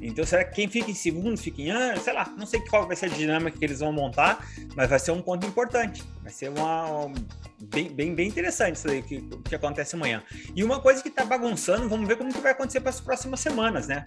Então, 0.00 0.24
será 0.24 0.44
que 0.44 0.54
quem 0.54 0.68
fica 0.68 0.90
em 0.90 0.94
segundo 0.94 1.36
fica 1.36 1.60
em 1.60 1.70
ano? 1.70 2.00
Sei 2.00 2.12
lá, 2.12 2.32
não 2.36 2.46
sei 2.46 2.60
qual 2.60 2.86
vai 2.86 2.94
ser 2.94 3.06
a 3.06 3.08
dinâmica 3.08 3.58
que 3.58 3.64
eles 3.64 3.80
vão 3.80 3.92
montar, 3.92 4.46
mas 4.76 4.88
vai 4.88 4.98
ser 4.98 5.10
um 5.10 5.20
ponto 5.20 5.46
importante. 5.46 6.04
Vai 6.22 6.32
ser 6.32 6.50
uma. 6.50 7.06
Um, 7.06 7.14
bem, 7.60 7.88
bem, 7.88 8.14
bem 8.14 8.28
interessante 8.28 8.76
isso 8.76 8.88
aí 8.88 9.02
que, 9.02 9.20
que 9.20 9.54
acontece 9.54 9.96
amanhã. 9.96 10.22
E 10.54 10.62
uma 10.62 10.80
coisa 10.80 11.02
que 11.02 11.10
tá 11.10 11.24
bagunçando, 11.24 11.88
vamos 11.88 12.06
ver 12.06 12.16
como 12.16 12.32
que 12.32 12.40
vai 12.40 12.52
acontecer 12.52 12.80
para 12.80 12.90
as 12.90 13.00
próximas 13.00 13.40
semanas, 13.40 13.88
né? 13.88 14.04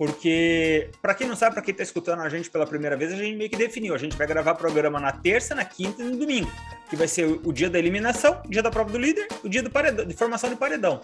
Porque, 0.00 0.88
para 1.02 1.14
quem 1.14 1.28
não 1.28 1.36
sabe, 1.36 1.52
para 1.52 1.62
quem 1.62 1.72
está 1.72 1.82
escutando 1.82 2.20
a 2.20 2.28
gente 2.30 2.48
pela 2.48 2.66
primeira 2.66 2.96
vez, 2.96 3.12
a 3.12 3.16
gente 3.16 3.36
meio 3.36 3.50
que 3.50 3.56
definiu. 3.56 3.94
A 3.94 3.98
gente 3.98 4.16
vai 4.16 4.26
gravar 4.26 4.54
programa 4.54 4.98
na 4.98 5.12
terça, 5.12 5.54
na 5.54 5.62
quinta 5.62 6.00
e 6.00 6.06
no 6.06 6.16
domingo, 6.16 6.50
que 6.88 6.96
vai 6.96 7.06
ser 7.06 7.26
o 7.26 7.52
dia 7.52 7.68
da 7.68 7.78
eliminação, 7.78 8.40
o 8.42 8.48
dia 8.48 8.62
da 8.62 8.70
prova 8.70 8.90
do 8.90 8.96
líder, 8.96 9.28
o 9.44 9.48
dia 9.50 9.62
do 9.62 9.68
paredão, 9.68 10.06
de 10.06 10.14
formação 10.14 10.48
de 10.48 10.56
paredão. 10.56 11.02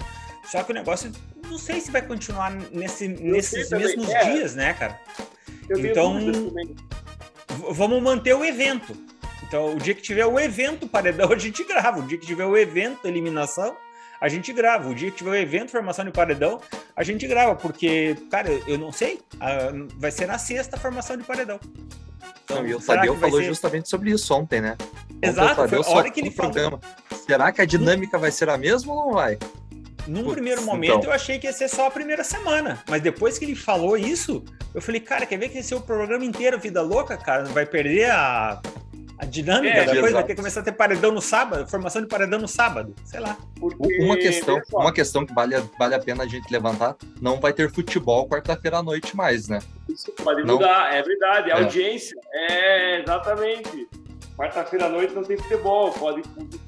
Só 0.51 0.63
que 0.63 0.73
o 0.73 0.75
negócio, 0.75 1.13
não 1.47 1.59
sei 1.59 1.79
se 1.79 1.91
vai 1.91 2.01
continuar 2.01 2.51
nesse, 2.73 3.07
nesses 3.07 3.69
mesmos 3.69 4.09
é. 4.09 4.33
dias, 4.33 4.55
né, 4.55 4.73
cara? 4.73 4.99
Eu 5.69 5.79
então, 5.79 6.19
vamos 7.75 8.03
manter 8.03 8.33
o 8.33 8.43
evento. 8.43 8.97
Então, 9.47 9.75
o 9.75 9.79
dia 9.79 9.93
que 9.93 10.01
tiver 10.01 10.25
o 10.25 10.41
evento 10.41 10.89
paredão, 10.89 11.29
a 11.31 11.37
gente 11.39 11.63
grava. 11.65 11.99
O 11.99 12.07
dia 12.07 12.17
que 12.17 12.25
tiver 12.25 12.47
o 12.47 12.57
evento 12.57 13.07
eliminação, 13.07 13.77
a 14.21 14.29
gente 14.29 14.53
grava. 14.53 14.89
O 14.89 14.95
dia 14.95 15.11
que 15.11 15.19
tiver 15.19 15.31
o 15.31 15.35
evento 15.35 15.71
formação 15.71 16.05
de 16.05 16.11
paredão, 16.11 16.61
a 16.95 17.03
gente 17.03 17.27
grava, 17.27 17.55
porque, 17.55 18.17
cara, 18.31 18.51
eu 18.67 18.79
não 18.79 18.93
sei. 18.93 19.21
vai 19.97 20.11
ser 20.11 20.27
na 20.27 20.39
sexta 20.39 20.77
formação 20.77 21.17
de 21.17 21.25
paredão. 21.25 21.61
Então, 22.45 22.63
não, 22.63 22.69
e 22.69 22.75
o 22.75 22.81
Tadeu 22.81 23.17
falou 23.17 23.41
ser... 23.41 23.47
justamente 23.47 23.89
sobre 23.89 24.11
isso 24.11 24.33
ontem, 24.33 24.61
né? 24.61 24.77
Exato, 25.21 25.63
ontem, 25.63 25.83
foi 25.83 25.93
a 25.93 25.97
hora 25.97 26.11
que 26.11 26.21
ele 26.21 26.31
falou. 26.31 26.81
Será 27.27 27.51
que 27.51 27.61
a 27.61 27.65
dinâmica 27.65 28.19
vai 28.19 28.31
ser 28.31 28.49
a 28.49 28.57
mesma 28.57 28.95
ou 28.95 29.07
não 29.07 29.13
vai? 29.15 29.37
Num 30.07 30.31
primeiro 30.31 30.63
momento 30.63 30.99
então. 30.99 31.11
eu 31.11 31.13
achei 31.13 31.39
que 31.39 31.49
ia 31.49 31.53
ser 31.53 31.69
só 31.69 31.89
a 31.89 31.91
primeira 31.91 32.23
semana, 32.23 32.81
mas 32.89 33.03
depois 33.03 33.39
que 33.39 33.45
ele 33.45 33.57
falou 33.57 33.97
isso, 33.97 34.45
eu 34.73 34.81
falei, 34.81 35.01
cara, 35.01 35.27
quer 35.27 35.37
ver 35.37 35.49
que 35.49 35.59
esse 35.59 35.75
é 35.75 35.77
o 35.77 35.81
programa 35.81 36.25
inteiro 36.25 36.61
Vida 36.61 36.81
Louca, 36.81 37.17
cara? 37.17 37.45
Vai 37.47 37.67
perder 37.67 38.11
a, 38.13 38.61
a 39.19 39.25
dinâmica 39.25 39.79
é, 39.79 39.85
da 39.85 39.95
coisa, 39.97 40.15
vai 40.15 40.25
ter 40.25 40.35
que 40.35 40.37
começar 40.37 40.61
a 40.61 40.63
ter 40.63 40.73
paredão 40.73 41.11
no 41.11 41.23
sábado, 41.23 41.67
formação 41.69 42.03
de 42.03 42.09
paredão 42.09 42.39
no 42.39 42.49
sábado, 42.49 42.95
sei 43.05 43.21
lá. 43.21 43.37
Porque... 43.59 44.03
Uma 44.03 44.17
questão, 44.17 44.63
uma 44.73 44.93
questão 44.93 45.25
que 45.25 45.33
vale, 45.33 45.57
vale 45.79 45.95
a 45.95 45.99
pena 45.99 46.25
a 46.25 46.27
gente 46.27 46.51
levantar, 46.53 46.97
não 47.21 47.41
vai 47.41 47.53
ter 47.53 47.71
futebol 47.71 48.29
quarta-feira 48.29 48.79
à 48.79 48.83
noite 48.83 49.17
mais, 49.17 49.49
né? 49.49 49.61
Isso 49.89 50.13
pode 50.13 50.45
não. 50.45 50.55
mudar, 50.55 50.95
é 50.95 51.03
verdade, 51.03 51.51
é. 51.51 51.55
audiência, 51.55 52.17
é, 52.33 53.01
exatamente. 53.01 53.89
Quarta-feira 54.37 54.85
à 54.85 54.89
noite 54.91 55.15
não 55.15 55.23
tem 55.23 55.39
futebol, 55.39 55.93
pode 55.93 56.23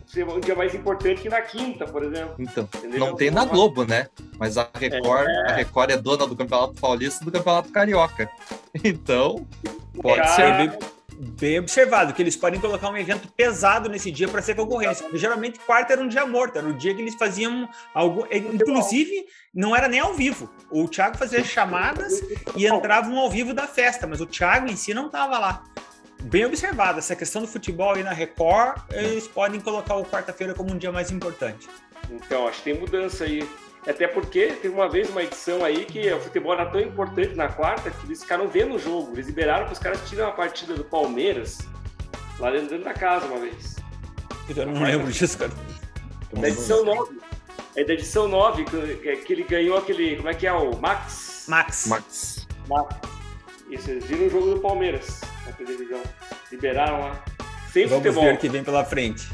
ser 0.07 0.27
um 0.27 0.41
dia 0.41 0.55
mais 0.55 0.75
importante 0.75 1.21
que 1.21 1.29
na 1.29 1.43
quinta, 1.43 1.85
por 1.85 2.03
exemplo. 2.03 2.35
Então, 2.39 2.67
Entendeu? 2.77 2.99
não 2.99 3.15
tem 3.15 3.31
na 3.31 3.45
Globo, 3.45 3.85
né? 3.85 4.09
Mas 4.39 4.57
a 4.57 4.67
Record, 4.73 5.29
é. 5.29 5.51
a 5.51 5.55
Record 5.55 5.91
é 5.91 5.97
dona 5.99 6.27
do 6.27 6.35
Campeonato 6.35 6.81
Paulista 6.81 7.23
e 7.23 7.27
do 7.27 7.33
Campeonato 7.33 7.71
Carioca. 7.71 8.31
Então, 8.85 9.47
pode 10.01 10.21
Cara... 10.21 10.37
ser 10.37 10.79
bem, 11.19 11.59
observado, 11.59 12.13
que 12.13 12.23
eles 12.23 12.37
podem 12.37 12.61
colocar 12.61 12.89
um 12.89 12.97
evento 12.97 13.29
pesado 13.33 13.89
nesse 13.89 14.11
dia 14.11 14.29
para 14.29 14.41
ser 14.41 14.55
concorrência. 14.55 15.03
Porque, 15.03 15.19
geralmente, 15.19 15.59
quarta 15.61 15.93
era 15.93 16.03
um 16.03 16.09
dia 16.09 16.25
morto, 16.27 16.59
era 16.59 16.69
o 16.69 16.73
dia 16.73 16.95
que 16.95 17.03
eles 17.03 17.15
faziam 17.15 17.69
algo. 17.93 18.27
Inclusive, 18.31 19.27
não 19.53 19.75
era 19.75 19.89
nem 19.89 20.01
ao 20.01 20.15
vivo. 20.15 20.51
O 20.71 20.87
Thiago 20.89 21.17
fazia 21.17 21.43
chamadas 21.43 22.23
e 22.57 22.67
entravam 22.67 23.19
ao 23.19 23.31
vivo 23.31 23.53
da 23.53 23.67
festa, 23.67 24.07
mas 24.07 24.21
o 24.21 24.27
Thiago 24.27 24.71
em 24.71 24.77
si 24.77 24.95
não 24.95 25.07
estava 25.07 25.39
lá 25.39 25.65
bem 26.23 26.45
observado. 26.45 26.99
Essa 26.99 27.17
questão 27.17 27.43
do 27.43 27.49
futebol 27.49 27.95
aí 27.95 28.03
na 28.03 28.13
Record, 28.13 28.81
eles 28.93 29.27
podem 29.27 29.61
colocar 29.61 29.97
o 29.97 30.05
quarta-feira 30.05 30.55
como 30.55 30.73
um 30.73 30.79
dia 30.79 30.93
mais 30.93 31.11
importante. 31.11 31.69
Então, 32.11 32.47
acho 32.49 32.59
que 32.59 32.65
tem 32.65 32.81
mudança 32.81 33.25
aí. 33.25 33.49
Até 33.89 34.07
porque 34.07 34.49
teve 34.49 34.69
uma 34.69 34.89
vez 34.89 35.09
uma 35.09 35.23
edição 35.23 35.65
aí 35.65 35.87
que 35.87 36.13
o 36.13 36.21
futebol 36.21 36.53
era 36.53 36.67
tão 36.67 36.79
importante 36.79 37.35
na 37.35 37.49
quarta 37.49 37.91
que 37.91 38.07
eles 38.07 38.23
ficaram 38.23 38.47
vendo 38.47 38.75
o 38.75 38.79
jogo. 38.79 39.15
Eles 39.15 39.27
liberaram 39.27 39.65
para 39.65 39.73
os 39.73 39.79
caras 39.79 39.99
tirem 40.07 40.25
uma 40.25 40.33
partida 40.33 40.75
do 40.75 40.85
Palmeiras 40.85 41.59
lá 42.39 42.51
dentro, 42.51 42.69
dentro 42.69 42.85
da 42.85 42.93
casa 42.93 43.25
uma 43.25 43.39
vez. 43.39 43.77
Eu 44.55 44.67
não 44.67 44.83
lembro 44.83 45.11
disso, 45.11 45.39
cara. 45.39 45.53
Da 46.33 46.49
edição 46.49 46.85
9. 46.85 47.19
É 47.77 47.85
da 47.85 47.95
edição 47.95 48.29
9 48.29 48.65
que, 48.65 49.17
que 49.17 49.33
ele 49.33 49.45
ganhou 49.45 49.79
aquele. 49.79 50.17
Como 50.17 50.29
é 50.29 50.35
que 50.35 50.47
é? 50.47 50.53
O 50.53 50.77
Max? 50.77 51.47
Max. 51.49 51.87
Max. 51.87 52.47
Max. 52.69 52.97
Isso, 53.71 53.91
eles 53.91 54.05
viram 54.05 54.27
o 54.27 54.31
jogo 54.31 54.55
do 54.55 54.61
Palmeiras 54.61 55.21
na 55.47 55.53
televisão. 55.53 56.03
Liberaram 56.53 57.01
lá. 57.01 57.25
Sem 57.73 57.87
Vamos 57.87 58.05
futebol. 58.05 58.25
ver 58.25 58.35
o 58.35 58.39
que 58.39 58.49
vem 58.49 58.63
pela 58.63 58.85
frente. 58.85 59.31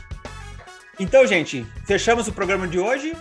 Então, 0.99 1.27
gente, 1.27 1.67
fechamos 1.87 2.29
o 2.29 2.33
programa 2.33 2.69
de 2.69 2.79
hoje. 2.79 3.17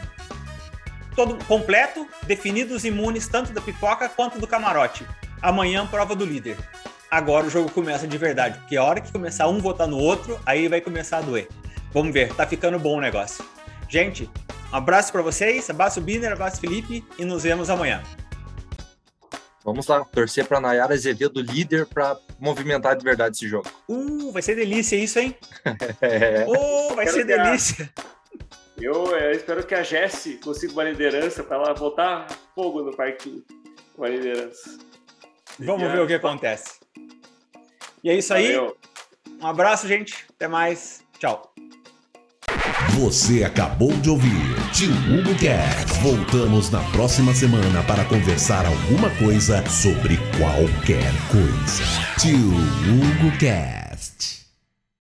Todo 1.15 1.43
completo, 1.45 2.07
definidos 2.23 2.85
imunes 2.85 3.27
tanto 3.27 3.53
da 3.53 3.61
pipoca 3.61 4.09
quanto 4.09 4.39
do 4.39 4.47
camarote. 4.47 5.05
Amanhã, 5.41 5.85
prova 5.85 6.15
do 6.15 6.25
líder. 6.25 6.57
Agora 7.11 7.45
o 7.45 7.49
jogo 7.49 7.69
começa 7.69 8.07
de 8.07 8.17
verdade, 8.17 8.57
porque 8.59 8.75
a 8.75 8.83
hora 8.83 8.99
que 8.99 9.11
começar 9.11 9.47
um 9.47 9.59
votar 9.59 9.87
no 9.87 9.99
outro, 9.99 10.39
aí 10.45 10.67
vai 10.67 10.81
começar 10.81 11.17
a 11.17 11.21
doer. 11.21 11.47
Vamos 11.93 12.11
ver, 12.11 12.33
tá 12.33 12.47
ficando 12.47 12.79
bom 12.79 12.97
o 12.97 13.01
negócio. 13.01 13.45
Gente, 13.87 14.27
um 14.71 14.75
abraço 14.75 15.11
para 15.11 15.21
vocês, 15.21 15.69
abraço 15.69 16.01
Biner, 16.01 16.31
abraço 16.31 16.59
Felipe 16.59 17.05
e 17.19 17.23
nos 17.23 17.43
vemos 17.43 17.69
amanhã. 17.69 18.01
Vamos 19.63 19.87
lá, 19.87 20.03
torcer 20.03 20.45
para 20.45 20.59
Nayara 20.59 20.93
Azevedo 20.93 21.39
líder 21.39 21.85
para 21.85 22.17
movimentar 22.39 22.97
de 22.97 23.03
verdade 23.03 23.35
esse 23.37 23.47
jogo. 23.47 23.69
Uh, 23.87 24.31
vai 24.31 24.41
ser 24.41 24.55
delícia 24.55 24.95
isso, 24.95 25.19
hein? 25.19 25.35
é. 26.01 26.45
Oh, 26.49 26.95
vai 26.95 27.07
ser 27.07 27.23
delícia. 27.23 27.89
Eu, 28.83 29.05
eu, 29.15 29.31
espero 29.31 29.65
que 29.65 29.73
a 29.73 29.81
Jessie 29.81 30.37
consiga 30.43 30.73
uma 30.73 30.83
liderança 30.83 31.41
para 31.41 31.55
ela 31.55 31.73
botar 31.73 32.27
fogo 32.53 32.81
no 32.81 32.93
parquinho. 32.93 33.41
Uma 33.97 34.09
liderança. 34.09 34.77
Vamos 35.57 35.89
ver 35.89 36.01
o 36.01 36.05
que 36.07 36.15
acontece. 36.15 36.81
E 38.03 38.09
é 38.09 38.17
isso 38.17 38.33
aí. 38.33 38.53
Valeu. 38.53 38.75
Um 39.41 39.47
abraço, 39.47 39.87
gente. 39.87 40.25
Até 40.35 40.49
mais. 40.49 41.01
Tchau. 41.17 41.53
Você 42.99 43.45
acabou 43.45 43.93
de 43.93 44.09
ouvir 44.09 44.53
Tio 44.73 44.91
Hugo 44.91 45.33
Cast. 45.39 46.01
Voltamos 46.01 46.69
na 46.69 46.81
próxima 46.91 47.33
semana 47.33 47.81
para 47.83 48.03
conversar 48.03 48.65
alguma 48.65 49.09
coisa 49.11 49.63
sobre 49.69 50.17
qualquer 50.37 51.13
coisa. 51.31 51.83
Tio 52.19 52.37
Hugo 52.37 53.31
Cast. 53.39 53.82